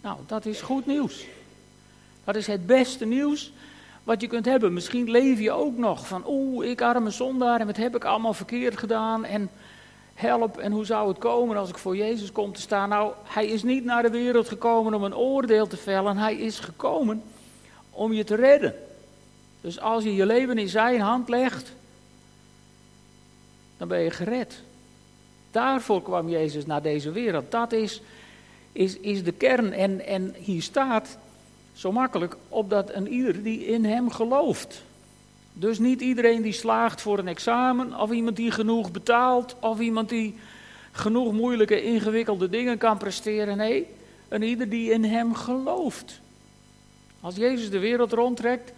Nou, 0.00 0.18
dat 0.26 0.46
is 0.46 0.60
goed 0.60 0.86
nieuws. 0.86 1.24
Dat 2.24 2.36
is 2.36 2.46
het 2.46 2.66
beste 2.66 3.04
nieuws 3.04 3.52
wat 4.02 4.20
je 4.20 4.26
kunt 4.26 4.44
hebben. 4.44 4.72
Misschien 4.72 5.10
leef 5.10 5.40
je 5.40 5.50
ook 5.50 5.76
nog 5.76 6.06
van, 6.06 6.22
oeh, 6.26 6.68
ik 6.68 6.80
arme 6.80 7.10
zondaar 7.10 7.60
en 7.60 7.66
wat 7.66 7.76
heb 7.76 7.96
ik 7.96 8.04
allemaal 8.04 8.34
verkeerd 8.34 8.78
gedaan 8.78 9.24
en 9.24 9.50
help 10.14 10.58
en 10.58 10.72
hoe 10.72 10.84
zou 10.84 11.08
het 11.08 11.18
komen 11.18 11.56
als 11.56 11.68
ik 11.68 11.78
voor 11.78 11.96
Jezus 11.96 12.32
kom 12.32 12.52
te 12.52 12.60
staan? 12.60 12.88
Nou, 12.88 13.12
hij 13.22 13.46
is 13.46 13.62
niet 13.62 13.84
naar 13.84 14.02
de 14.02 14.10
wereld 14.10 14.48
gekomen 14.48 14.94
om 14.94 15.04
een 15.04 15.16
oordeel 15.16 15.66
te 15.66 15.76
vellen, 15.76 16.16
hij 16.16 16.34
is 16.34 16.58
gekomen 16.58 17.22
om 17.90 18.12
je 18.12 18.24
te 18.24 18.34
redden. 18.34 18.74
Dus 19.60 19.80
als 19.80 20.04
je 20.04 20.14
je 20.14 20.26
leven 20.26 20.58
in 20.58 20.68
zijn 20.68 21.00
hand 21.00 21.28
legt, 21.28 21.72
dan 23.76 23.88
ben 23.88 24.00
je 24.00 24.10
gered. 24.10 24.62
Daarvoor 25.50 26.02
kwam 26.02 26.28
Jezus 26.28 26.66
naar 26.66 26.82
deze 26.82 27.10
wereld. 27.10 27.50
Dat 27.50 27.72
is, 27.72 28.00
is, 28.72 28.98
is 28.98 29.24
de 29.24 29.32
kern. 29.32 29.72
En, 29.72 30.06
en 30.06 30.34
hier 30.38 30.62
staat 30.62 31.18
zo 31.74 31.92
makkelijk, 31.92 32.36
opdat 32.48 32.90
een 32.94 33.08
ieder 33.08 33.42
die 33.42 33.66
in 33.66 33.84
hem 33.84 34.10
gelooft. 34.10 34.82
Dus 35.56 35.78
niet 35.78 36.00
iedereen 36.00 36.42
die 36.42 36.52
slaagt 36.52 37.00
voor 37.00 37.18
een 37.18 37.28
examen, 37.28 38.00
of 38.00 38.10
iemand 38.10 38.36
die 38.36 38.50
genoeg 38.50 38.90
betaalt, 38.90 39.56
of 39.60 39.80
iemand 39.80 40.08
die 40.08 40.38
genoeg 40.92 41.32
moeilijke, 41.32 41.82
ingewikkelde 41.82 42.48
dingen 42.48 42.78
kan 42.78 42.98
presteren. 42.98 43.56
Nee, 43.56 43.86
een 44.28 44.42
ieder 44.42 44.68
die 44.68 44.90
in 44.90 45.04
hem 45.04 45.34
gelooft. 45.34 46.20
Als 47.20 47.36
Jezus 47.36 47.70
de 47.70 47.78
wereld 47.78 48.12
rondtrekt 48.12 48.72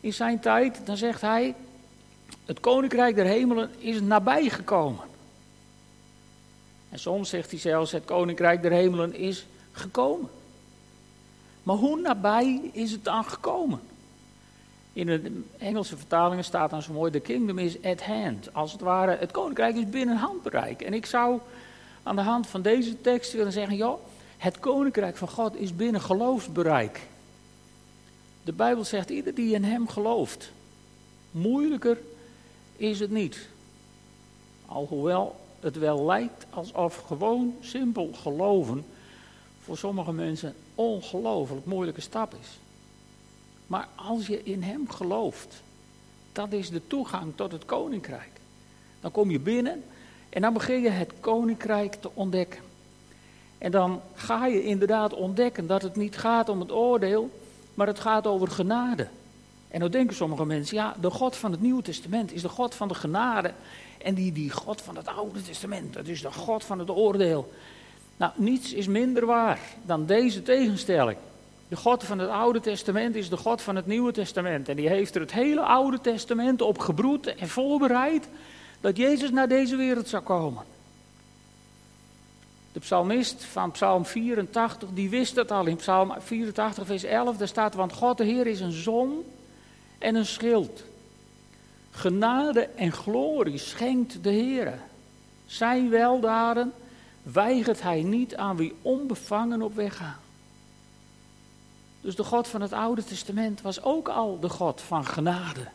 in 0.00 0.12
zijn 0.12 0.40
tijd, 0.40 0.80
dan 0.84 0.96
zegt 0.96 1.20
hij: 1.20 1.54
Het 2.44 2.60
koninkrijk 2.60 3.14
der 3.14 3.26
hemelen 3.26 3.70
is 3.78 4.00
nabijgekomen. 4.00 5.04
En 6.90 6.98
soms 6.98 7.28
zegt 7.28 7.50
hij 7.50 7.60
zelfs: 7.60 7.92
Het 7.92 8.04
koninkrijk 8.04 8.62
der 8.62 8.72
hemelen 8.72 9.14
is 9.14 9.46
gekomen. 9.72 10.28
Maar 11.62 11.76
hoe 11.76 12.00
nabij 12.00 12.60
is 12.72 12.92
het 12.92 13.04
dan 13.04 13.24
gekomen? 13.24 13.80
In 14.96 15.06
de 15.06 15.42
Engelse 15.58 15.96
vertalingen 15.96 16.44
staat 16.44 16.70
dan 16.70 16.82
zo 16.82 16.92
mooi: 16.92 17.10
The 17.10 17.20
kingdom 17.20 17.58
is 17.58 17.82
at 17.82 18.02
hand. 18.02 18.54
Als 18.54 18.72
het 18.72 18.80
ware, 18.80 19.16
het 19.16 19.30
koninkrijk 19.30 19.76
is 19.76 19.90
binnen 19.90 20.16
handbereik. 20.16 20.82
En 20.82 20.94
ik 20.94 21.06
zou 21.06 21.40
aan 22.02 22.16
de 22.16 22.22
hand 22.22 22.46
van 22.46 22.62
deze 22.62 23.00
tekst 23.00 23.32
willen 23.32 23.52
zeggen: 23.52 23.76
joh, 23.76 24.00
het 24.36 24.58
koninkrijk 24.58 25.16
van 25.16 25.28
God 25.28 25.56
is 25.56 25.76
binnen 25.76 26.00
geloofsbereik. 26.00 27.00
De 28.44 28.52
Bijbel 28.52 28.84
zegt: 28.84 29.10
ieder 29.10 29.34
die 29.34 29.54
in 29.54 29.64
hem 29.64 29.88
gelooft. 29.88 30.52
Moeilijker 31.30 31.98
is 32.76 33.00
het 33.00 33.10
niet. 33.10 33.48
Alhoewel 34.66 35.36
het 35.60 35.78
wel 35.78 36.04
lijkt 36.04 36.46
alsof 36.50 36.96
gewoon 37.06 37.54
simpel 37.60 38.10
geloven 38.12 38.84
voor 39.62 39.76
sommige 39.76 40.12
mensen 40.12 40.48
een 40.48 40.54
ongelooflijk 40.74 41.66
moeilijke 41.66 42.00
stap 42.00 42.34
is. 42.40 42.58
Maar 43.66 43.88
als 43.94 44.26
je 44.26 44.42
in 44.42 44.62
Hem 44.62 44.90
gelooft, 44.90 45.62
dat 46.32 46.52
is 46.52 46.70
de 46.70 46.86
toegang 46.86 47.32
tot 47.34 47.52
het 47.52 47.64
koninkrijk. 47.64 48.30
Dan 49.00 49.10
kom 49.10 49.30
je 49.30 49.40
binnen 49.40 49.84
en 50.28 50.42
dan 50.42 50.52
begin 50.52 50.80
je 50.80 50.88
het 50.88 51.12
koninkrijk 51.20 51.94
te 51.94 52.10
ontdekken. 52.14 52.60
En 53.58 53.70
dan 53.70 54.00
ga 54.14 54.46
je 54.46 54.62
inderdaad 54.62 55.14
ontdekken 55.14 55.66
dat 55.66 55.82
het 55.82 55.96
niet 55.96 56.16
gaat 56.16 56.48
om 56.48 56.60
het 56.60 56.72
oordeel, 56.72 57.30
maar 57.74 57.86
het 57.86 58.00
gaat 58.00 58.26
over 58.26 58.48
genade. 58.48 59.08
En 59.68 59.80
dan 59.80 59.90
denken 59.90 60.16
sommige 60.16 60.44
mensen, 60.44 60.76
ja, 60.76 60.96
de 61.00 61.10
God 61.10 61.36
van 61.36 61.50
het 61.50 61.60
Nieuwe 61.60 61.82
Testament 61.82 62.32
is 62.32 62.42
de 62.42 62.48
God 62.48 62.74
van 62.74 62.88
de 62.88 62.94
genade. 62.94 63.52
En 64.02 64.14
die, 64.14 64.32
die 64.32 64.50
God 64.50 64.82
van 64.82 64.96
het 64.96 65.06
Oude 65.06 65.42
Testament, 65.42 65.92
dat 65.92 66.06
is 66.06 66.22
de 66.22 66.32
God 66.32 66.64
van 66.64 66.78
het 66.78 66.90
oordeel. 66.90 67.52
Nou, 68.16 68.32
niets 68.36 68.72
is 68.72 68.86
minder 68.86 69.26
waar 69.26 69.60
dan 69.82 70.06
deze 70.06 70.42
tegenstelling. 70.42 71.18
De 71.68 71.76
God 71.76 72.04
van 72.04 72.18
het 72.18 72.30
Oude 72.30 72.60
Testament 72.60 73.14
is 73.14 73.28
de 73.28 73.36
God 73.36 73.62
van 73.62 73.76
het 73.76 73.86
Nieuwe 73.86 74.12
Testament. 74.12 74.68
En 74.68 74.76
die 74.76 74.88
heeft 74.88 75.14
er 75.14 75.20
het 75.20 75.32
hele 75.32 75.60
Oude 75.60 76.00
Testament 76.00 76.62
op 76.62 76.78
gebroed 76.78 77.26
en 77.26 77.48
voorbereid 77.48 78.28
dat 78.80 78.96
Jezus 78.96 79.30
naar 79.30 79.48
deze 79.48 79.76
wereld 79.76 80.08
zou 80.08 80.22
komen. 80.22 80.64
De 82.72 82.80
psalmist 82.80 83.44
van 83.44 83.70
Psalm 83.70 84.04
84, 84.04 84.88
die 84.92 85.10
wist 85.10 85.34
dat 85.34 85.50
al 85.50 85.66
in 85.66 85.76
Psalm 85.76 86.14
84, 86.18 86.86
vers 86.86 87.04
11. 87.04 87.36
Daar 87.36 87.48
staat, 87.48 87.74
want 87.74 87.92
God 87.92 88.18
de 88.18 88.24
Heer 88.24 88.46
is 88.46 88.60
een 88.60 88.72
zon 88.72 89.24
en 89.98 90.14
een 90.14 90.26
schild. 90.26 90.84
Genade 91.90 92.60
en 92.60 92.92
glorie 92.92 93.58
schenkt 93.58 94.22
de 94.22 94.30
Heer. 94.30 94.78
Zijn 95.46 95.90
weldaden 95.90 96.72
weigert 97.22 97.82
hij 97.82 98.02
niet 98.02 98.36
aan 98.36 98.56
wie 98.56 98.74
onbevangen 98.82 99.62
op 99.62 99.74
weg 99.74 99.96
gaan. 99.96 100.24
Dus 102.06 102.16
de 102.16 102.24
God 102.24 102.48
van 102.48 102.60
het 102.60 102.72
Oude 102.72 103.04
Testament 103.04 103.60
was 103.60 103.82
ook 103.82 104.08
al 104.08 104.40
de 104.40 104.48
God 104.48 104.80
van 104.80 105.06
genade. 105.06 105.68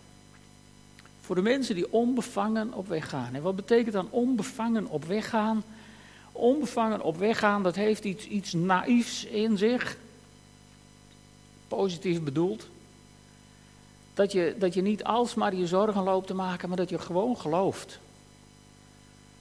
Voor 1.22 1.36
de 1.36 1.42
mensen 1.42 1.76
die 1.76 1.94
onbevangen 1.94 2.74
op 2.74 2.88
weg 2.88 3.10
gaan. 3.10 3.34
En 3.34 3.42
wat 3.42 3.56
betekent 3.56 3.94
dan 3.94 4.08
onbevangen 4.10 4.88
op 4.88 5.06
weg 5.06 5.30
gaan? 5.30 5.64
Onbevangen 6.32 7.02
op 7.02 7.18
weg 7.18 7.40
gaan, 7.40 7.64
dat 7.64 7.76
heeft 7.76 8.04
iets, 8.04 8.28
iets 8.28 8.54
naïefs 8.54 9.26
in 9.26 9.58
zich. 9.58 9.98
Positief 11.68 12.22
bedoeld. 12.22 12.68
Dat 14.14 14.32
je, 14.32 14.56
dat 14.60 14.74
je 14.74 14.82
niet 14.82 15.04
alsmaar 15.04 15.56
je 15.56 15.68
zorgen 15.68 16.04
loopt 16.04 16.28
te 16.28 16.34
maken, 16.34 16.68
maar 16.68 16.78
dat 16.78 16.90
je 16.90 17.00
gewoon 17.00 17.38
gelooft. 17.38 18.00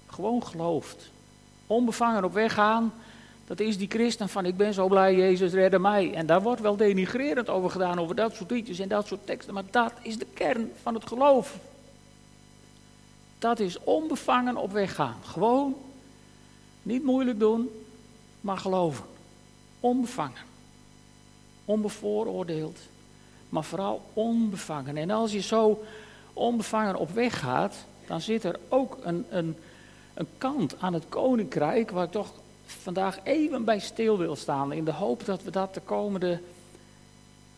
Gewoon 0.07 0.47
gelooft. 0.47 1.11
Onbevangen 1.67 2.25
op 2.25 2.33
weg 2.33 2.55
gaan, 2.55 2.93
dat 3.51 3.61
is 3.61 3.79
die 3.79 3.89
christen 3.89 4.29
van 4.29 4.47
ik 4.47 4.57
ben 4.57 4.75
zo 4.75 4.89
blij, 4.89 5.15
Jezus 5.15 5.53
redde 5.53 5.79
mij. 5.79 6.15
En 6.15 6.27
daar 6.27 6.43
wordt 6.43 6.61
wel 6.61 6.77
denigrerend 6.77 7.49
over 7.49 7.71
gedaan, 7.71 7.99
over 7.99 8.15
dat 8.15 8.35
soort 8.35 8.51
liedjes 8.51 8.79
en 8.79 8.89
dat 8.89 9.07
soort 9.07 9.27
teksten. 9.27 9.55
Maar 9.55 9.65
dat 9.71 9.93
is 10.03 10.19
de 10.19 10.27
kern 10.35 10.73
van 10.83 10.95
het 10.95 11.07
geloof. 11.07 11.59
Dat 13.39 13.61
is 13.61 13.79
onbevangen 13.79 14.57
op 14.57 14.73
weg 14.73 14.95
gaan. 14.95 15.17
Gewoon, 15.25 15.75
niet 16.83 17.05
moeilijk 17.05 17.39
doen, 17.39 17.71
maar 18.41 18.59
geloven. 18.59 19.05
Onbevangen. 19.81 20.43
Onbevooroordeeld, 21.65 22.79
maar 23.49 23.65
vooral 23.65 24.03
onbevangen. 24.13 24.97
En 24.97 25.11
als 25.11 25.33
je 25.33 25.41
zo 25.43 25.85
onbevangen 26.33 26.97
op 26.97 27.11
weg 27.11 27.39
gaat, 27.39 27.75
dan 28.07 28.21
zit 28.21 28.45
er 28.45 28.59
ook 28.69 28.99
een, 29.03 29.27
een, 29.31 29.57
een 30.15 30.29
kant 30.39 30.75
aan 30.81 30.95
het 30.95 31.05
koninkrijk 31.09 31.91
waar 31.91 32.05
ik 32.05 32.11
toch 32.11 32.33
vandaag 32.71 33.19
even 33.25 33.65
bij 33.65 33.79
stil 33.79 34.19
wil 34.19 34.37
staan. 34.37 34.73
In 34.73 34.85
de 34.85 34.93
hoop 34.93 35.25
dat 35.25 35.43
we 35.43 35.51
dat 35.51 35.75
de 35.75 35.81
komende 35.81 36.41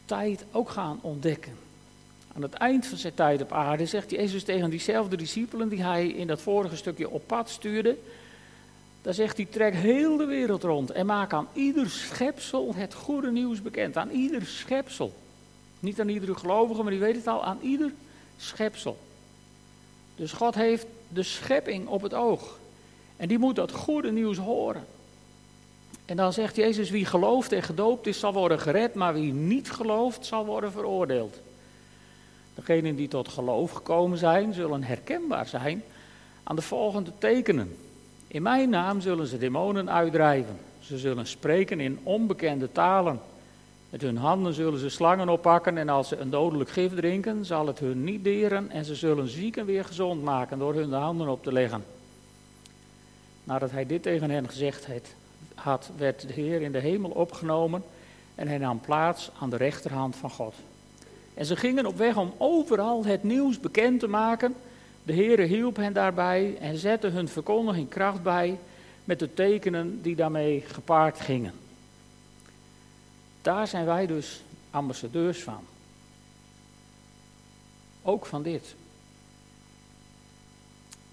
tijd 0.05 0.45
ook 0.53 0.71
gaan 0.71 0.99
ontdekken. 1.03 1.53
Aan 2.35 2.43
het 2.43 2.55
eind 2.55 2.87
van 2.87 2.99
zijn 2.99 3.15
tijd 3.15 3.43
op 3.43 3.53
aarde 3.53 3.87
zegt 3.87 4.11
Jezus 4.11 4.45
tegen 4.45 4.71
diezelfde 4.71 5.17
discipelen 5.17 5.69
die 5.69 5.83
hij 5.83 6.07
in 6.07 6.27
dat 6.27 6.41
vorige 6.41 6.77
stukje 6.77 7.11
op 7.11 7.27
pad 7.27 7.51
stuurde. 7.51 7.97
Daar 9.03 9.15
zegt 9.15 9.37
hij, 9.37 9.47
trek 9.47 9.75
heel 9.75 10.17
de 10.17 10.25
wereld 10.25 10.63
rond 10.63 10.91
en 10.91 11.07
maak 11.07 11.33
aan 11.33 11.49
ieder 11.53 11.91
schepsel 11.91 12.75
het 12.75 12.95
goede 12.95 13.31
nieuws 13.31 13.63
bekend. 13.63 13.97
Aan 13.97 14.11
ieder 14.11 14.47
schepsel. 14.47 15.13
Niet 15.81 16.01
aan 16.01 16.09
iedere 16.09 16.35
gelovige, 16.35 16.83
maar 16.83 16.91
die 16.91 17.01
weet 17.01 17.17
het 17.17 17.27
al, 17.27 17.45
aan 17.45 17.59
ieder 17.63 17.93
schepsel. 18.37 18.99
Dus 20.17 20.33
God 20.33 20.55
heeft 20.55 20.87
de 21.09 21.23
schepping 21.23 21.87
op 21.87 22.03
het 22.03 22.15
oog. 22.15 22.59
En 23.17 23.29
die 23.29 23.39
moet 23.39 23.57
dat 23.57 23.73
goede 23.73 24.13
nieuws 24.13 24.37
horen. 24.37 24.85
En 26.05 26.17
dan 26.17 26.33
zegt 26.33 26.57
Jezus, 26.57 26.91
wie 26.91 27.05
gelooft 27.05 27.53
en 27.53 27.63
gedoopt 27.63 28.07
is, 28.07 28.19
zal 28.19 28.33
worden 28.33 28.61
gered, 28.61 28.95
maar 28.95 29.15
wie 29.15 29.33
niet 29.33 29.71
gelooft, 29.71 30.27
zal 30.27 30.47
worden 30.47 30.73
veroordeeld. 30.73 31.41
Degenen 32.55 32.97
die 32.97 33.09
tot 33.09 33.29
geloof 33.29 33.71
gekomen 33.71 34.19
zijn, 34.19 34.55
zullen 34.55 34.83
herkenbaar 34.83 35.47
zijn 35.47 35.83
aan 36.43 36.57
de 36.57 36.63
volgende 36.63 37.11
tekenen. 37.19 37.77
In 38.27 38.43
mijn 38.43 38.71
naam 38.71 39.01
zullen 39.01 39.27
ze 39.27 39.39
demonen 39.39 39.91
uitdrijven. 39.91 40.59
Ze 40.81 40.99
zullen 40.99 41.27
spreken 41.27 41.81
in 41.81 41.99
onbekende 42.03 42.73
talen. 42.73 43.21
Met 43.91 44.01
hun 44.01 44.17
handen 44.17 44.55
zullen 44.55 44.79
ze 44.79 44.89
slangen 44.89 45.29
oppakken 45.29 45.79
en 45.79 45.89
als 45.89 46.09
ze 46.09 46.17
een 46.17 46.31
dodelijk 46.31 46.71
gif 46.71 46.95
drinken, 46.95 47.45
zal 47.45 47.67
het 47.67 47.79
hun 47.79 48.05
niet 48.05 48.25
deren 48.25 48.71
en 48.71 48.85
ze 48.85 48.95
zullen 48.95 49.29
zieken 49.29 49.67
weer 49.67 49.85
gezond 49.85 50.23
maken 50.23 50.59
door 50.59 50.75
hun 50.75 50.91
de 50.91 50.97
handen 50.97 51.29
op 51.29 51.43
te 51.43 51.53
leggen. 51.53 51.85
Nadat 53.45 53.71
hij 53.71 53.87
dit 53.87 54.03
tegen 54.03 54.31
hen 54.31 54.49
gezegd 54.49 54.87
had, 55.55 55.91
werd 55.97 56.21
de 56.27 56.33
Heer 56.33 56.63
in 56.63 56.73
de 56.73 56.79
hemel 56.79 57.11
opgenomen 57.11 57.83
en 58.35 58.49
hij 58.49 58.59
nam 58.59 58.81
plaats 58.81 59.31
aan 59.41 59.51
de 59.51 59.57
rechterhand 59.57 60.17
van 60.17 60.31
God. 60.31 60.55
En 61.35 61.47
ze 61.47 61.57
gingen 61.57 61.87
op 61.87 61.97
weg 61.97 62.17
om 62.17 62.35
overal 62.39 63.05
het 63.05 63.23
nieuws 63.23 63.61
bekend 63.61 64.01
te 64.01 64.07
maken. 64.07 64.55
De 65.03 65.15
Heere 65.15 65.43
hielp 65.43 65.77
hen 65.77 65.93
daarbij 65.93 66.57
en 66.61 66.77
zette 66.77 67.07
hun 67.07 67.29
verkondiging 67.29 67.89
kracht 67.89 68.23
bij 68.23 68.59
met 69.05 69.19
de 69.19 69.35
tekenen 69.35 70.03
die 70.03 70.17
daarmee 70.17 70.65
gepaard 70.67 71.21
gingen. 71.21 71.53
Daar 73.43 73.67
zijn 73.67 73.85
wij 73.85 74.07
dus 74.07 74.43
ambassadeurs 74.71 75.43
van. 75.43 75.65
Ook 78.03 78.27
van 78.27 78.43
dit. 78.43 78.75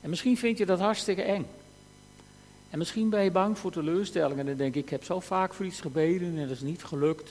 En 0.01 0.09
misschien 0.09 0.37
vind 0.37 0.57
je 0.57 0.65
dat 0.65 0.79
hartstikke 0.79 1.21
eng. 1.21 1.45
En 2.69 2.77
misschien 2.77 3.09
ben 3.09 3.23
je 3.23 3.31
bang 3.31 3.57
voor 3.57 3.71
teleurstellingen 3.71 4.47
en 4.47 4.57
denk 4.57 4.75
ik, 4.75 4.83
ik 4.83 4.89
heb 4.89 5.03
zo 5.03 5.19
vaak 5.19 5.53
voor 5.53 5.65
iets 5.65 5.81
gebeden 5.81 6.37
en 6.37 6.47
dat 6.47 6.55
is 6.55 6.61
niet 6.61 6.83
gelukt. 6.83 7.29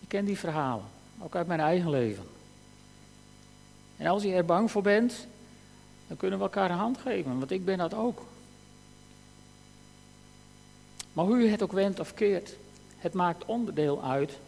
Ik 0.00 0.08
ken 0.08 0.24
die 0.24 0.38
verhalen. 0.38 0.84
Ook 1.18 1.36
uit 1.36 1.46
mijn 1.46 1.60
eigen 1.60 1.90
leven. 1.90 2.24
En 3.96 4.06
als 4.06 4.22
je 4.22 4.32
er 4.32 4.44
bang 4.44 4.70
voor 4.70 4.82
bent, 4.82 5.26
dan 6.08 6.16
kunnen 6.16 6.38
we 6.38 6.44
elkaar 6.44 6.70
een 6.70 6.76
hand 6.76 6.98
geven, 6.98 7.38
want 7.38 7.50
ik 7.50 7.64
ben 7.64 7.78
dat 7.78 7.94
ook. 7.94 8.22
Maar 11.12 11.24
hoe 11.24 11.38
je 11.38 11.48
het 11.48 11.62
ook 11.62 11.72
wendt 11.72 12.00
of 12.00 12.14
keert, 12.14 12.56
het 12.98 13.12
maakt 13.12 13.44
onderdeel 13.44 14.04
uit 14.04 14.38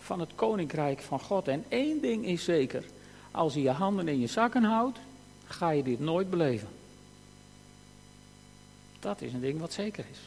van 0.00 0.20
het 0.20 0.30
koninkrijk 0.34 1.00
van 1.00 1.20
God. 1.20 1.48
En 1.48 1.64
één 1.68 2.00
ding 2.00 2.24
is 2.26 2.44
zeker: 2.44 2.84
als 3.30 3.54
je 3.54 3.62
je 3.62 3.70
handen 3.70 4.08
in 4.08 4.20
je 4.20 4.26
zakken 4.26 4.62
houdt, 4.62 4.98
ga 5.46 5.70
je 5.70 5.82
dit 5.82 6.00
nooit 6.00 6.30
beleven. 6.30 6.68
Dat 9.04 9.20
is 9.20 9.32
een 9.32 9.40
ding 9.40 9.60
wat 9.60 9.72
zeker 9.72 10.04
is. 10.10 10.18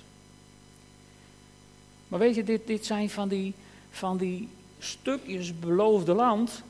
Maar 2.08 2.20
weet 2.20 2.36
je, 2.36 2.44
dit, 2.44 2.68
dit 2.68 2.86
zijn 2.86 3.10
van 3.10 3.28
die, 3.28 3.54
van 3.90 4.18
die 4.18 4.50
stukjes 4.80 5.60
beloofde 5.60 6.14
land, 6.14 6.62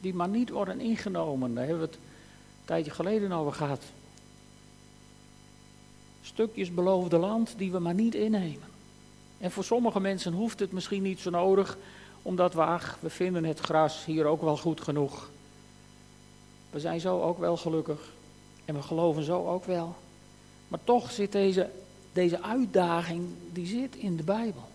die 0.00 0.14
maar 0.14 0.28
niet 0.28 0.50
worden 0.50 0.80
ingenomen. 0.80 1.54
Daar 1.54 1.66
hebben 1.66 1.82
we 1.82 1.90
het 1.90 1.98
een 2.00 2.64
tijdje 2.64 2.90
geleden 2.90 3.32
over 3.32 3.52
gehad. 3.52 3.82
Stukjes 6.22 6.74
beloofde 6.74 7.18
land 7.18 7.54
die 7.56 7.72
we 7.72 7.78
maar 7.78 7.94
niet 7.94 8.14
innemen. 8.14 8.68
En 9.38 9.50
voor 9.50 9.64
sommige 9.64 10.00
mensen 10.00 10.32
hoeft 10.32 10.60
het 10.60 10.72
misschien 10.72 11.02
niet 11.02 11.20
zo 11.20 11.30
nodig, 11.30 11.78
omdat 12.22 12.54
we, 12.54 12.62
ach, 12.62 12.98
we 13.00 13.10
vinden 13.10 13.44
het 13.44 13.58
gras 13.58 14.04
hier 14.04 14.24
ook 14.24 14.42
wel 14.42 14.56
goed 14.56 14.80
genoeg. 14.80 15.30
We 16.70 16.80
zijn 16.80 17.00
zo 17.00 17.22
ook 17.22 17.38
wel 17.38 17.56
gelukkig 17.56 18.12
en 18.64 18.74
we 18.74 18.82
geloven 18.82 19.22
zo 19.22 19.46
ook 19.46 19.64
wel. 19.64 19.96
Maar 20.68 20.80
toch 20.84 21.10
zit 21.10 21.32
deze, 21.32 21.70
deze 22.12 22.42
uitdaging, 22.42 23.28
die 23.52 23.66
zit 23.66 23.96
in 23.96 24.16
de 24.16 24.22
Bijbel. 24.22 24.68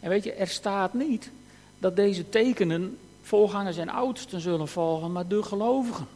En 0.00 0.08
weet 0.08 0.24
je, 0.24 0.32
er 0.32 0.48
staat 0.48 0.94
niet 0.94 1.30
dat 1.78 1.96
deze 1.96 2.28
tekenen 2.28 2.98
voorgangers 3.22 3.76
en 3.76 3.88
oudsten 3.88 4.40
zullen 4.40 4.68
volgen, 4.68 5.12
maar 5.12 5.28
de 5.28 5.42
gelovigen. 5.42 6.06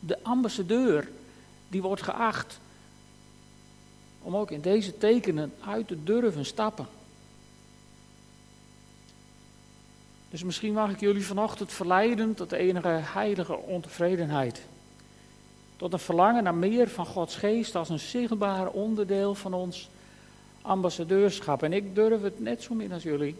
De 0.00 0.22
ambassadeur, 0.22 1.08
die 1.68 1.82
wordt 1.82 2.02
geacht 2.02 2.60
om 4.22 4.36
ook 4.36 4.50
in 4.50 4.60
deze 4.60 4.98
tekenen 4.98 5.52
uit 5.64 5.88
te 5.88 6.04
durven 6.04 6.44
stappen. 6.44 6.86
Dus 10.30 10.42
misschien 10.42 10.72
mag 10.72 10.90
ik 10.90 11.00
jullie 11.00 11.26
vanochtend 11.26 11.72
verleiden 11.72 12.34
tot 12.34 12.52
enige 12.52 12.88
heilige 12.88 13.56
ontevredenheid. 13.56 14.62
Tot 15.78 15.92
een 15.92 15.98
verlangen 15.98 16.42
naar 16.42 16.54
meer 16.54 16.88
van 16.88 17.06
Gods 17.06 17.36
geest 17.36 17.74
als 17.74 17.88
een 17.88 17.98
zichtbaar 17.98 18.70
onderdeel 18.70 19.34
van 19.34 19.54
ons 19.54 19.88
ambassadeurschap. 20.62 21.62
En 21.62 21.72
ik 21.72 21.94
durf 21.94 22.22
het 22.22 22.40
net 22.40 22.62
zo 22.62 22.74
min 22.74 22.92
als 22.92 23.02
jullie. 23.02 23.36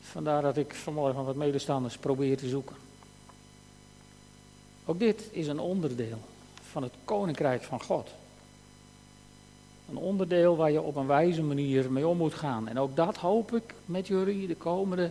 Vandaar 0.00 0.42
dat 0.42 0.56
ik 0.56 0.74
vanmorgen 0.74 1.24
wat 1.24 1.34
medestanders 1.34 1.96
probeer 1.96 2.36
te 2.36 2.48
zoeken. 2.48 2.76
Ook 4.84 4.98
dit 4.98 5.28
is 5.30 5.46
een 5.46 5.58
onderdeel 5.58 6.18
van 6.70 6.82
het 6.82 6.92
koninkrijk 7.04 7.62
van 7.62 7.82
God. 7.82 8.10
Een 9.90 9.96
onderdeel 9.96 10.56
waar 10.56 10.70
je 10.70 10.82
op 10.82 10.96
een 10.96 11.06
wijze 11.06 11.42
manier 11.42 11.92
mee 11.92 12.06
om 12.06 12.16
moet 12.16 12.34
gaan. 12.34 12.68
En 12.68 12.78
ook 12.78 12.96
dat 12.96 13.16
hoop 13.16 13.54
ik 13.54 13.74
met 13.84 14.06
jullie 14.06 14.46
de 14.46 14.56
komende 14.56 15.10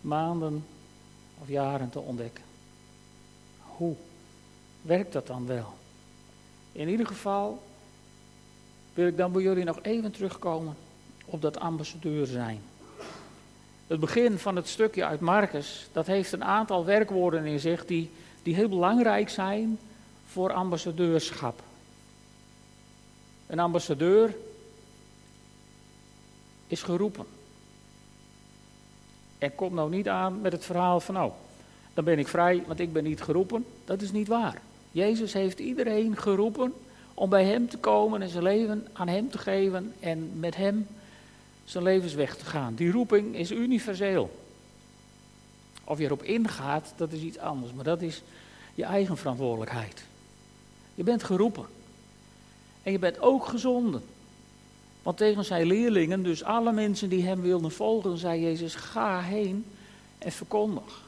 maanden 0.00 0.64
of 1.38 1.48
jaren 1.48 1.90
te 1.90 2.00
ontdekken. 2.00 2.44
Hoe 3.76 3.94
werkt 4.82 5.12
dat 5.12 5.26
dan 5.26 5.46
wel? 5.46 5.74
In 6.72 6.88
ieder 6.88 7.06
geval 7.06 7.62
wil 8.94 9.06
ik 9.06 9.16
dan 9.16 9.32
bij 9.32 9.42
jullie 9.42 9.64
nog 9.64 9.78
even 9.82 10.10
terugkomen 10.10 10.76
op 11.24 11.42
dat 11.42 11.58
ambassadeur 11.58 12.26
zijn. 12.26 12.60
Het 13.86 14.00
begin 14.00 14.38
van 14.38 14.56
het 14.56 14.68
stukje 14.68 15.04
uit 15.04 15.20
Marcus, 15.20 15.88
dat 15.92 16.06
heeft 16.06 16.32
een 16.32 16.44
aantal 16.44 16.84
werkwoorden 16.84 17.44
in 17.44 17.60
zich 17.60 17.86
die, 17.86 18.10
die 18.42 18.54
heel 18.54 18.68
belangrijk 18.68 19.28
zijn 19.28 19.78
voor 20.26 20.52
ambassadeurschap. 20.52 21.62
Een 23.46 23.58
ambassadeur 23.58 24.34
is 26.66 26.82
geroepen. 26.82 27.26
En 29.38 29.54
komt 29.54 29.72
nou 29.72 29.90
niet 29.90 30.08
aan 30.08 30.40
met 30.40 30.52
het 30.52 30.64
verhaal 30.64 31.00
van 31.00 31.14
nou, 31.14 31.32
dan 31.94 32.04
ben 32.04 32.18
ik 32.18 32.28
vrij, 32.28 32.62
want 32.66 32.80
ik 32.80 32.92
ben 32.92 33.04
niet 33.04 33.22
geroepen. 33.22 33.64
Dat 33.84 34.02
is 34.02 34.12
niet 34.12 34.28
waar. 34.28 34.60
Jezus 34.92 35.32
heeft 35.32 35.58
iedereen 35.58 36.16
geroepen 36.16 36.72
om 37.14 37.28
bij 37.28 37.44
Hem 37.44 37.68
te 37.68 37.78
komen 37.78 38.22
en 38.22 38.28
zijn 38.28 38.42
leven 38.42 38.86
aan 38.92 39.08
Hem 39.08 39.30
te 39.30 39.38
geven 39.38 39.92
en 40.00 40.30
met 40.38 40.56
Hem 40.56 40.86
zijn 41.64 41.84
levensweg 41.84 42.36
te 42.36 42.44
gaan. 42.44 42.74
Die 42.74 42.90
roeping 42.90 43.36
is 43.36 43.50
universeel. 43.50 44.30
Of 45.84 45.98
je 45.98 46.04
erop 46.04 46.22
ingaat, 46.22 46.92
dat 46.96 47.12
is 47.12 47.20
iets 47.20 47.38
anders, 47.38 47.72
maar 47.72 47.84
dat 47.84 48.02
is 48.02 48.22
je 48.74 48.84
eigen 48.84 49.16
verantwoordelijkheid. 49.16 50.04
Je 50.94 51.02
bent 51.02 51.24
geroepen. 51.24 51.66
En 52.82 52.92
je 52.92 52.98
bent 52.98 53.20
ook 53.20 53.46
gezonden. 53.46 54.02
Want 55.02 55.16
tegen 55.16 55.44
zijn 55.44 55.66
leerlingen, 55.66 56.22
dus 56.22 56.44
alle 56.44 56.72
mensen 56.72 57.08
die 57.08 57.26
hem 57.26 57.40
wilden 57.40 57.72
volgen, 57.72 58.18
zei 58.18 58.40
Jezus: 58.40 58.74
Ga 58.74 59.20
heen 59.20 59.64
en 60.18 60.32
verkondig. 60.32 61.02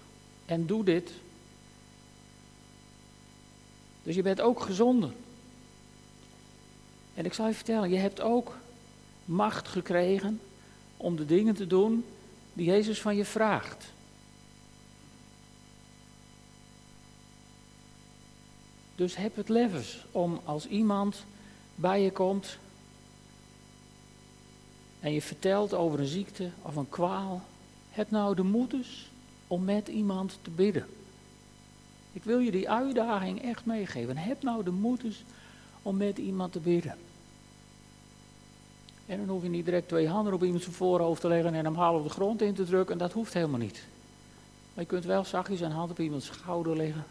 En 0.47 0.67
doe 0.67 0.85
dit. 0.85 1.13
Dus 4.05 4.15
je 4.15 4.23
bent 4.23 4.41
ook 4.41 4.61
gezonden. 4.61 5.15
En 7.15 7.25
ik 7.25 7.33
zal 7.33 7.47
je 7.47 7.55
vertellen, 7.55 7.91
je 7.91 7.97
hebt 7.97 8.21
ook 8.21 8.57
macht 9.25 9.69
gekregen 9.69 10.41
om 10.97 11.17
de 11.17 11.27
dingen 11.27 11.55
te 11.55 11.67
doen 11.67 12.05
die 12.53 12.67
Jezus 12.67 13.01
van 13.01 13.17
je 13.17 13.25
vraagt. 13.25 13.93
Dus 18.95 19.17
heb 19.17 19.37
het 19.37 19.49
levens 19.49 20.05
om 20.11 20.41
als 20.45 20.67
iemand 20.67 21.25
bij 21.75 22.03
je 22.03 22.13
komt 22.13 22.59
en 25.01 25.13
je 25.13 25.23
vertelt 25.23 25.75
over 25.75 26.01
een 26.01 26.07
ziekte 26.07 26.51
of 26.63 26.77
een 26.77 26.89
kwaal, 26.89 27.43
heb 27.91 28.11
nou 28.11 28.35
de 28.35 28.43
moed 28.43 28.73
eens 28.73 29.11
om 29.47 29.65
met 29.65 29.89
iemand 29.89 30.39
te 30.43 30.51
bidden. 30.51 30.87
Ik 32.15 32.25
wil 32.25 32.39
je 32.39 32.51
die 32.51 32.71
uitdaging 32.71 33.43
echt 33.43 33.67
meegeven. 33.67 34.17
Heb 34.17 34.43
nou 34.43 34.65
de 34.65 34.71
moed 34.71 35.05
eens 35.05 35.25
om 35.83 35.97
met 35.97 36.19
iemand 36.19 36.53
te 36.53 36.61
bidden. 36.61 36.95
En 39.07 39.19
dan 39.19 39.29
hoef 39.29 39.43
je 39.43 39.49
niet 39.49 39.65
direct 39.65 39.89
twee 39.89 40.09
handen 40.09 40.33
op 40.33 40.45
iemand 40.45 40.63
zijn 40.63 40.75
voorhoofd 40.75 41.21
te 41.21 41.29
leggen 41.29 41.55
en 41.55 41.65
hem 41.65 41.75
half 41.75 41.99
op 41.99 42.05
de 42.05 42.11
grond 42.11 42.43
in 42.43 42.55
te 42.55 42.65
drukken. 42.65 42.99
Dat 42.99 43.13
hoeft 43.13 43.35
helemaal 43.35 43.59
niet. 43.59 43.83
Maar 44.75 44.85
je 44.85 44.91
kunt 44.91 45.05
wel 45.05 45.25
zachtjes 45.25 45.61
een 45.61 45.71
hand 45.71 45.91
op 45.91 45.99
iemands 45.99 46.27
schouder 46.27 46.77
leggen. 46.77 47.05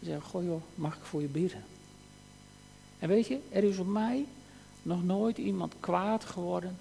En 0.00 0.06
zeggen, 0.06 0.30
goh 0.30 0.44
joh, 0.44 0.62
mag 0.74 0.96
ik 0.96 1.02
voor 1.02 1.20
je 1.20 1.26
bidden? 1.26 1.64
En 2.98 3.08
weet 3.08 3.26
je, 3.26 3.38
er 3.50 3.64
is 3.64 3.78
op 3.78 3.86
mij 3.86 4.26
nog 4.82 5.04
nooit 5.04 5.38
iemand 5.38 5.74
kwaad 5.80 6.24
geworden. 6.24 6.78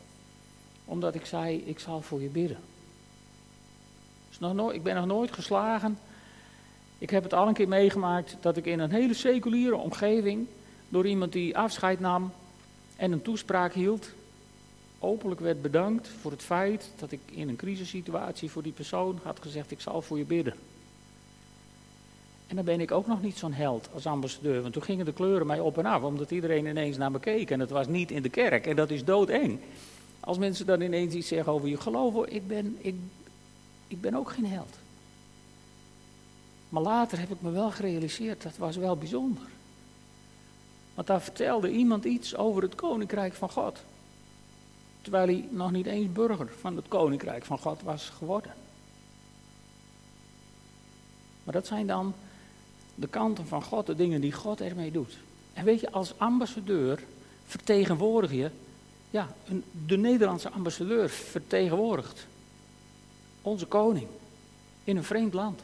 Omdat 0.86 1.15
ik 1.15 1.26
zei, 1.26 1.58
ik 1.58 1.80
zal 1.80 2.02
voor 2.02 2.21
je 2.21 2.30
bidden. 2.30 2.58
Nog 4.39 4.54
nooit, 4.54 4.76
ik 4.76 4.84
ben 4.84 4.95
nog 4.95 5.06
nooit 5.06 5.32
geslagen. 5.32 5.97
Ik 6.97 7.10
heb 7.10 7.23
het 7.23 7.34
al 7.34 7.47
een 7.47 7.53
keer 7.53 7.67
meegemaakt 7.67 8.38
dat 8.41 8.58
ik 8.58 8.65
in 8.65 8.79
een 8.79 8.91
hele 8.91 9.13
seculiere 9.13 9.75
omgeving 9.75 10.47
door 10.89 11.08
iemand 11.08 11.32
die 11.32 11.58
afscheid 11.58 11.99
nam 11.99 12.32
en 12.95 13.12
een 13.12 13.21
toespraak 13.21 13.73
hield, 13.73 14.10
openlijk 14.99 15.41
werd 15.41 15.62
bedankt 15.62 16.08
voor 16.08 16.32
het 16.32 16.41
feit 16.41 16.91
dat 16.95 17.12
ik 17.12 17.19
in 17.32 17.49
een 17.49 17.56
crisissituatie 17.56 18.51
voor 18.51 18.63
die 18.63 18.71
persoon 18.71 19.19
had 19.23 19.39
gezegd: 19.41 19.71
Ik 19.71 19.82
zal 19.82 20.01
voor 20.01 20.17
je 20.17 20.25
bidden. 20.25 20.53
En 22.47 22.56
dan 22.56 22.65
ben 22.65 22.82
ik 22.82 22.91
ook 22.91 23.08
nog 23.08 23.21
niet 23.21 23.38
zo'n 23.38 23.53
held 23.53 23.89
als 23.93 24.06
ambassadeur, 24.06 24.62
want 24.62 24.73
toen 24.73 24.84
gingen 24.84 25.06
de 25.06 25.13
kleuren 25.13 25.47
mij 25.47 25.60
op 25.60 25.77
en 25.77 25.86
af, 25.86 26.03
omdat 26.03 26.32
iedereen 26.32 26.65
ineens 26.65 26.97
naar 26.97 27.12
me 27.12 27.19
keek 27.19 27.51
en 27.51 27.60
het 27.60 27.69
was 27.69 27.88
niet 27.88 28.12
in 28.12 28.21
de 28.21 28.29
kerk 28.29 28.67
en 28.67 28.75
dat 28.75 28.89
is 28.89 29.03
doodeng. 29.03 29.60
Als 30.19 30.38
mensen 30.38 30.65
dan 30.65 30.82
ineens 30.82 31.13
iets 31.13 31.27
zeggen 31.27 31.53
over 31.53 31.67
je 31.67 31.77
geloof, 31.77 32.25
ik 32.25 32.47
ben, 32.47 32.77
ik, 32.79 32.95
ik 33.88 34.01
ben 34.01 34.15
ook 34.15 34.32
geen 34.32 34.45
held. 34.45 34.77
Maar 36.73 36.81
later 36.81 37.19
heb 37.19 37.31
ik 37.31 37.41
me 37.41 37.51
wel 37.51 37.71
gerealiseerd, 37.71 38.43
dat 38.43 38.57
was 38.57 38.75
wel 38.75 38.97
bijzonder. 38.97 39.43
Want 40.93 41.07
daar 41.07 41.21
vertelde 41.21 41.71
iemand 41.71 42.05
iets 42.05 42.36
over 42.36 42.62
het 42.62 42.75
koninkrijk 42.75 43.33
van 43.33 43.49
God. 43.49 43.79
Terwijl 45.01 45.27
hij 45.27 45.47
nog 45.49 45.71
niet 45.71 45.86
eens 45.86 46.12
burger 46.12 46.51
van 46.59 46.75
het 46.75 46.88
koninkrijk 46.88 47.45
van 47.45 47.57
God 47.59 47.81
was 47.81 48.09
geworden. 48.09 48.53
Maar 51.43 51.53
dat 51.53 51.67
zijn 51.67 51.88
dan 51.88 52.13
de 52.95 53.07
kanten 53.07 53.47
van 53.47 53.63
God, 53.63 53.86
de 53.86 53.95
dingen 53.95 54.21
die 54.21 54.31
God 54.31 54.62
ermee 54.62 54.91
doet. 54.91 55.17
En 55.53 55.65
weet 55.65 55.79
je, 55.79 55.91
als 55.91 56.13
ambassadeur 56.17 57.03
vertegenwoordig 57.45 58.31
je, 58.31 58.49
ja, 59.09 59.27
een, 59.47 59.63
de 59.86 59.97
Nederlandse 59.97 60.49
ambassadeur 60.49 61.09
vertegenwoordigt 61.09 62.27
onze 63.41 63.65
koning 63.65 64.07
in 64.83 64.97
een 64.97 65.03
vreemd 65.03 65.33
land. 65.33 65.62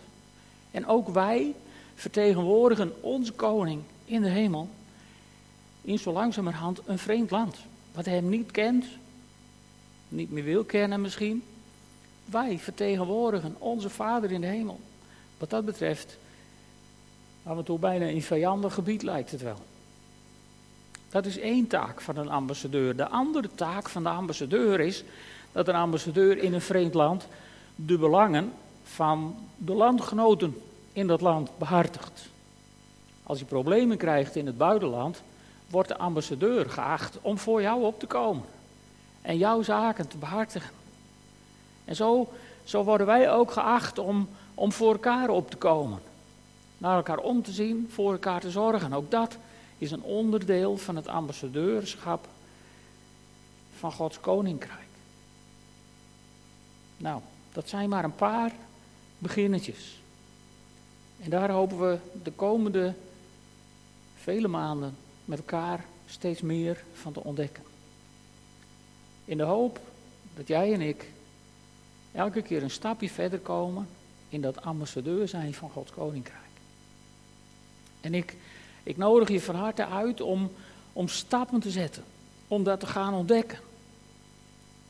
En 0.72 0.88
ook 0.88 1.10
wij 1.10 1.56
vertegenwoordigen 1.96 2.94
onze 3.02 3.34
koning 3.34 3.82
in 4.06 4.22
de 4.22 4.30
hemel 4.30 4.70
in 5.82 6.00
zo 6.00 6.12
langzamerhand 6.12 6.82
een 6.86 7.00
vreemd 7.00 7.32
land. 7.32 7.58
Wat 7.92 8.06
hij 8.06 8.16
hem 8.16 8.30
niet 8.30 8.52
kent, 8.52 8.86
niet 10.08 10.32
meer 10.32 10.44
wil 10.44 10.64
kennen 10.64 11.02
misschien. 11.02 11.44
Wij 12.26 12.60
vertegenwoordigen 12.60 13.56
onze 13.58 13.90
Vader 13.90 14.32
in 14.32 14.42
de 14.42 14.48
hemel. 14.48 14.80
Wat 15.38 15.50
dat 15.50 15.66
betreft, 15.66 16.18
af 17.44 17.58
en 17.58 17.64
toe 17.64 17.80
bijna 17.80 18.06
in 18.06 18.22
vijandig 18.22 18.74
gebied 18.74 19.04
lijkt 19.04 19.32
het 19.32 19.42
wel. 19.42 19.60
Dat 21.10 21.26
is 21.26 21.38
één 21.38 21.68
taak 21.68 22.02
van 22.02 22.18
een 22.18 22.30
ambassadeur. 22.30 22.96
De 22.96 23.08
andere 23.08 23.50
taak 23.56 23.90
van 23.90 24.04
de 24.04 24.10
ambassadeur 24.10 24.80
is 24.80 25.04
dat 25.52 25.68
een 25.68 25.76
ambassadeur 25.76 26.38
in 26.38 26.54
een 26.54 26.62
vreemd 26.62 26.94
land 26.94 27.28
de 27.76 27.98
belangen 27.98 28.52
van 28.94 29.36
de 29.58 29.74
landgenoten 29.74 30.62
in 30.94 31.08
dat 31.08 31.22
land 31.22 31.50
behartigt. 31.58 32.30
Als 33.24 33.40
je 33.40 33.46
problemen 33.46 33.98
krijgt 33.98 34.36
in 34.36 34.46
het 34.46 34.58
buitenland, 34.58 35.22
wordt 35.70 35.88
de 35.88 35.98
ambassadeur 35.98 36.70
geacht 36.70 37.18
om 37.22 37.38
voor 37.38 37.62
jou 37.62 37.84
op 37.84 38.00
te 38.00 38.08
komen 38.08 38.44
en 39.22 39.38
jouw 39.38 39.62
zaken 39.62 40.08
te 40.08 40.18
behartigen. 40.18 40.74
En 41.86 41.96
zo 41.96 42.30
zo 42.70 42.84
worden 42.84 43.08
wij 43.08 43.32
ook 43.32 43.52
geacht 43.52 43.98
om, 43.98 44.30
om 44.54 44.72
voor 44.72 44.92
elkaar 44.92 45.30
op 45.30 45.52
te 45.52 45.58
komen. 45.58 46.00
Naar 46.78 46.96
elkaar 46.96 47.18
om 47.18 47.44
te 47.44 47.52
zien, 47.52 47.90
voor 47.92 48.12
elkaar 48.12 48.40
te 48.40 48.52
zorgen. 48.52 48.94
Ook 48.94 49.12
dat 49.12 49.38
is 49.78 49.92
een 49.92 50.04
onderdeel 50.04 50.78
van 50.78 50.96
het 50.96 51.08
ambassadeurschap 51.08 52.28
van 53.78 53.92
Gods 53.92 54.20
koninkrijk. 54.20 54.88
Nou, 56.98 57.22
dat 57.54 57.70
zijn 57.70 57.90
maar 57.90 58.04
een 58.04 58.16
paar 58.16 58.52
beginnetjes. 59.20 60.00
En 61.20 61.30
daar 61.30 61.52
hopen 61.52 61.80
we 61.80 61.98
de 62.24 62.32
komende 62.32 62.94
vele 64.16 64.48
maanden 64.48 64.96
met 65.26 65.38
elkaar 65.38 65.86
steeds 66.06 66.42
meer 66.42 66.84
van 66.94 67.14
te 67.14 67.24
ontdekken. 67.24 67.64
In 69.26 69.38
de 69.38 69.44
hoop 69.44 69.80
dat 70.36 70.48
jij 70.48 70.74
en 70.74 70.82
ik 70.82 71.08
elke 72.12 72.42
keer 72.42 72.64
een 72.64 72.70
stapje 72.70 73.10
verder 73.10 73.40
komen 73.40 73.88
in 74.30 74.42
dat 74.42 74.62
ambassadeur 74.62 75.28
zijn 75.28 75.54
van 75.54 75.70
Gods 75.70 75.92
Koninkrijk. 75.92 76.40
En 78.02 78.14
ik, 78.14 78.36
ik 78.84 78.98
nodig 78.98 79.30
je 79.30 79.42
van 79.42 79.56
harte 79.56 79.86
uit 79.86 80.22
om, 80.22 80.52
om 80.94 81.08
stappen 81.08 81.60
te 81.60 81.72
zetten, 81.72 82.04
om 82.48 82.64
dat 82.64 82.80
te 82.80 82.86
gaan 82.86 83.14
ontdekken. 83.14 83.60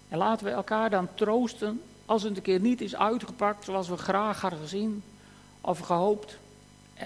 En 0.09 0.17
laten 0.17 0.45
we 0.45 0.51
elkaar 0.51 0.89
dan 0.89 1.07
troosten 1.15 1.81
als 2.09 2.23
het 2.23 2.37
een 2.37 2.43
keer 2.43 2.59
niet 2.59 2.81
is 2.81 2.95
uitgepakt 2.95 3.65
zoals 3.65 3.89
we 3.89 3.97
graag 3.97 4.41
hadden 4.41 4.59
gezien 4.59 5.03
of 5.61 5.79
gehoopt. 5.79 6.37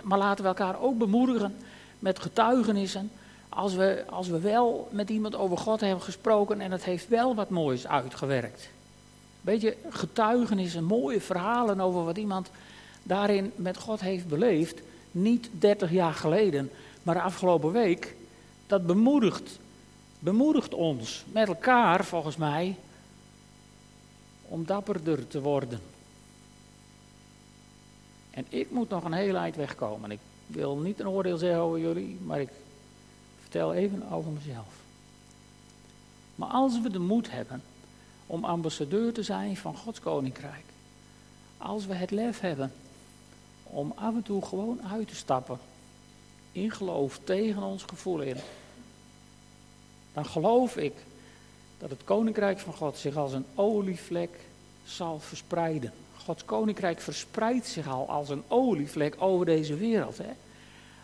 Maar 0.04 0.18
laten 0.18 0.44
we 0.44 0.50
elkaar 0.50 0.82
ook 0.82 0.98
bemoedigen 0.98 1.56
met 2.00 2.20
getuigenissen 2.20 3.12
als 3.50 3.74
we, 3.74 4.04
als 4.10 4.28
we 4.28 4.40
wel 4.40 4.88
met 4.92 5.10
iemand 5.10 5.36
over 5.36 5.58
God 5.58 5.80
hebben 5.80 6.02
gesproken 6.02 6.62
en 6.62 6.72
het 6.72 6.84
heeft 6.84 7.08
wel 7.08 7.36
wat 7.36 7.50
moois 7.50 7.88
uitgewerkt. 7.88 8.70
Beetje 9.42 9.76
getuigenissen, 9.90 10.84
mooie 10.84 11.22
verhalen 11.22 11.80
over 11.80 12.06
wat 12.06 12.18
iemand 12.18 12.50
daarin 13.04 13.52
met 13.56 13.78
God 13.78 14.00
heeft 14.00 14.28
beleefd. 14.28 14.82
Niet 15.12 15.50
30 15.52 15.92
jaar 15.92 16.14
geleden, 16.14 16.72
maar 17.04 17.16
de 17.16 17.22
afgelopen 17.22 17.72
week. 17.72 18.16
Dat 18.68 18.86
bemoedigt, 18.86 19.60
bemoedigt 20.20 20.74
ons 20.74 21.26
met 21.32 21.48
elkaar, 21.48 22.06
volgens 22.06 22.38
mij, 22.38 22.76
om 24.54 24.66
dapperder 24.66 25.28
te 25.28 25.42
worden. 25.42 25.82
En 28.32 28.46
ik 28.50 28.72
moet 28.72 28.90
nog 28.90 29.04
een 29.04 29.14
hele 29.14 29.38
eind 29.38 29.56
wegkomen. 29.56 30.12
Ik 30.12 30.20
wil 30.48 30.78
niet 30.78 31.00
een 31.00 31.08
oordeel 31.08 31.38
zeggen 31.38 31.60
over 31.60 31.80
jullie, 31.80 32.18
maar 32.24 32.42
ik 32.42 32.50
vertel 33.42 33.74
even 33.74 34.12
over 34.12 34.32
mezelf. 34.32 34.74
Maar 36.36 36.50
als 36.50 36.82
we 36.82 36.90
de 36.90 37.00
moed 37.00 37.32
hebben 37.32 37.62
om 38.26 38.46
ambassadeur 38.46 39.14
te 39.14 39.24
zijn 39.24 39.58
van 39.58 39.78
Gods 39.78 40.00
koninkrijk, 40.00 40.66
als 41.58 41.86
we 41.86 41.94
het 41.94 42.12
lef 42.12 42.40
hebben 42.40 42.72
om 43.64 43.94
af 43.96 44.14
en 44.14 44.24
toe 44.24 44.46
gewoon 44.46 44.82
uit 44.92 45.08
te 45.08 45.16
stappen, 45.16 45.60
in 46.52 46.72
geloof 46.72 47.20
tegen 47.24 47.64
ons 47.64 47.84
gevoel 47.84 48.22
in, 48.22 48.38
dan 50.14 50.26
geloof 50.26 50.78
ik 50.78 50.94
dat 51.78 51.90
het 51.90 52.04
koninkrijk 52.04 52.60
van 52.60 52.74
God 52.74 52.98
zich 52.98 53.16
als 53.16 53.34
een 53.34 53.46
olievlek 53.56 54.40
zal 54.86 55.20
verspreiden. 55.20 55.94
Gods 56.24 56.46
koninkrijk 56.46 57.00
verspreidt 57.00 57.68
zich 57.68 57.88
al 57.88 58.10
als 58.10 58.30
een 58.30 58.44
olievlek 58.48 59.16
over 59.20 59.46
deze 59.46 59.76
wereld. 59.76 60.18
Hè? 60.18 60.32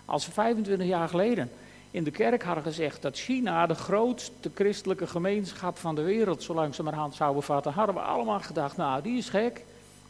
Als 0.05 0.25
we 0.25 0.31
25 0.31 0.87
jaar 0.87 1.09
geleden 1.09 1.51
in 1.91 2.03
de 2.03 2.11
kerk 2.11 2.43
hadden 2.43 2.63
gezegd 2.63 3.01
dat 3.01 3.17
China 3.17 3.67
de 3.67 3.75
grootste 3.75 4.51
christelijke 4.53 5.07
gemeenschap 5.07 5.77
van 5.77 5.95
de 5.95 6.01
wereld 6.01 6.43
zo 6.43 6.53
langzamerhand 6.53 7.15
zou 7.15 7.35
bevatten, 7.35 7.73
hadden 7.73 7.95
we 7.95 8.01
allemaal 8.01 8.39
gedacht, 8.39 8.77
nou 8.77 9.01
die 9.01 9.17
is 9.17 9.29
gek, 9.29 9.65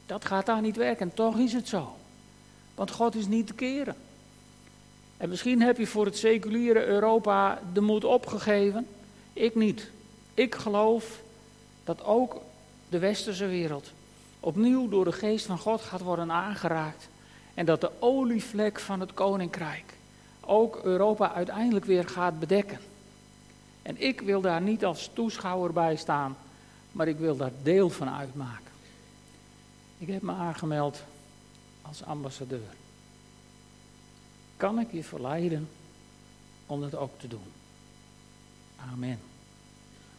dat 0.06 0.26
gaat 0.26 0.45
daar 0.45 0.62
niet 0.62 0.76
werken. 0.76 1.10
En 1.10 1.15
toch 1.15 1.38
is 1.38 1.54
het 1.54 1.67
zo. 1.67 1.95
Want 2.76 2.91
God 2.91 3.15
is 3.15 3.28
niet 3.28 3.48
te 3.48 3.54
keren. 3.54 3.95
En 5.17 5.30
misschien 5.30 5.62
heb 5.62 5.78
je 5.78 5.88
voor 5.88 6.06
het 6.06 6.17
seculiere 6.17 6.86
Europa 6.86 7.62
de 7.74 7.82
moed 7.82 8.04
opgegeven. 8.04 8.88
Ik 9.34 9.56
niet. 9.56 9.91
Ik 10.39 10.56
geloof 10.56 11.21
dat 11.84 12.04
ook 12.04 12.41
de 12.89 12.99
westerse 12.99 13.45
wereld 13.45 13.91
opnieuw 14.39 14.89
door 14.89 15.06
de 15.06 15.12
geest 15.12 15.45
van 15.45 15.58
God 15.58 15.82
gaat 15.82 16.02
worden 16.02 16.32
aangeraakt. 16.32 17.10
En 17.54 17.65
dat 17.65 17.82
de 17.82 17.91
olievlek 18.02 18.80
van 18.80 18.99
het 18.99 19.13
koninkrijk 19.13 19.93
ook 20.39 20.80
Europa 20.84 21.34
uiteindelijk 21.34 21.86
weer 21.86 22.08
gaat 22.08 22.39
bedekken. 22.39 22.80
En 23.82 24.02
ik 24.02 24.21
wil 24.21 24.41
daar 24.41 24.62
niet 24.62 24.86
als 24.86 25.10
toeschouwer 25.13 25.73
bij 25.73 25.95
staan, 25.95 26.38
maar 26.91 27.08
ik 27.08 27.17
wil 27.17 27.38
daar 27.38 27.54
deel 27.63 27.89
van 27.89 28.10
uitmaken. 28.10 28.71
Ik 29.97 30.08
heb 30.08 30.21
me 30.21 30.32
aangemeld 30.32 31.04
als 31.82 32.04
ambassadeur. 32.04 32.73
Kan 34.58 34.80
ik 34.80 34.91
je 34.91 35.04
verleiden 35.04 35.69
om 36.65 36.82
dat 36.82 36.95
ook 36.95 37.19
te 37.19 37.28
doen? 37.28 37.52
Amen. 38.91 39.29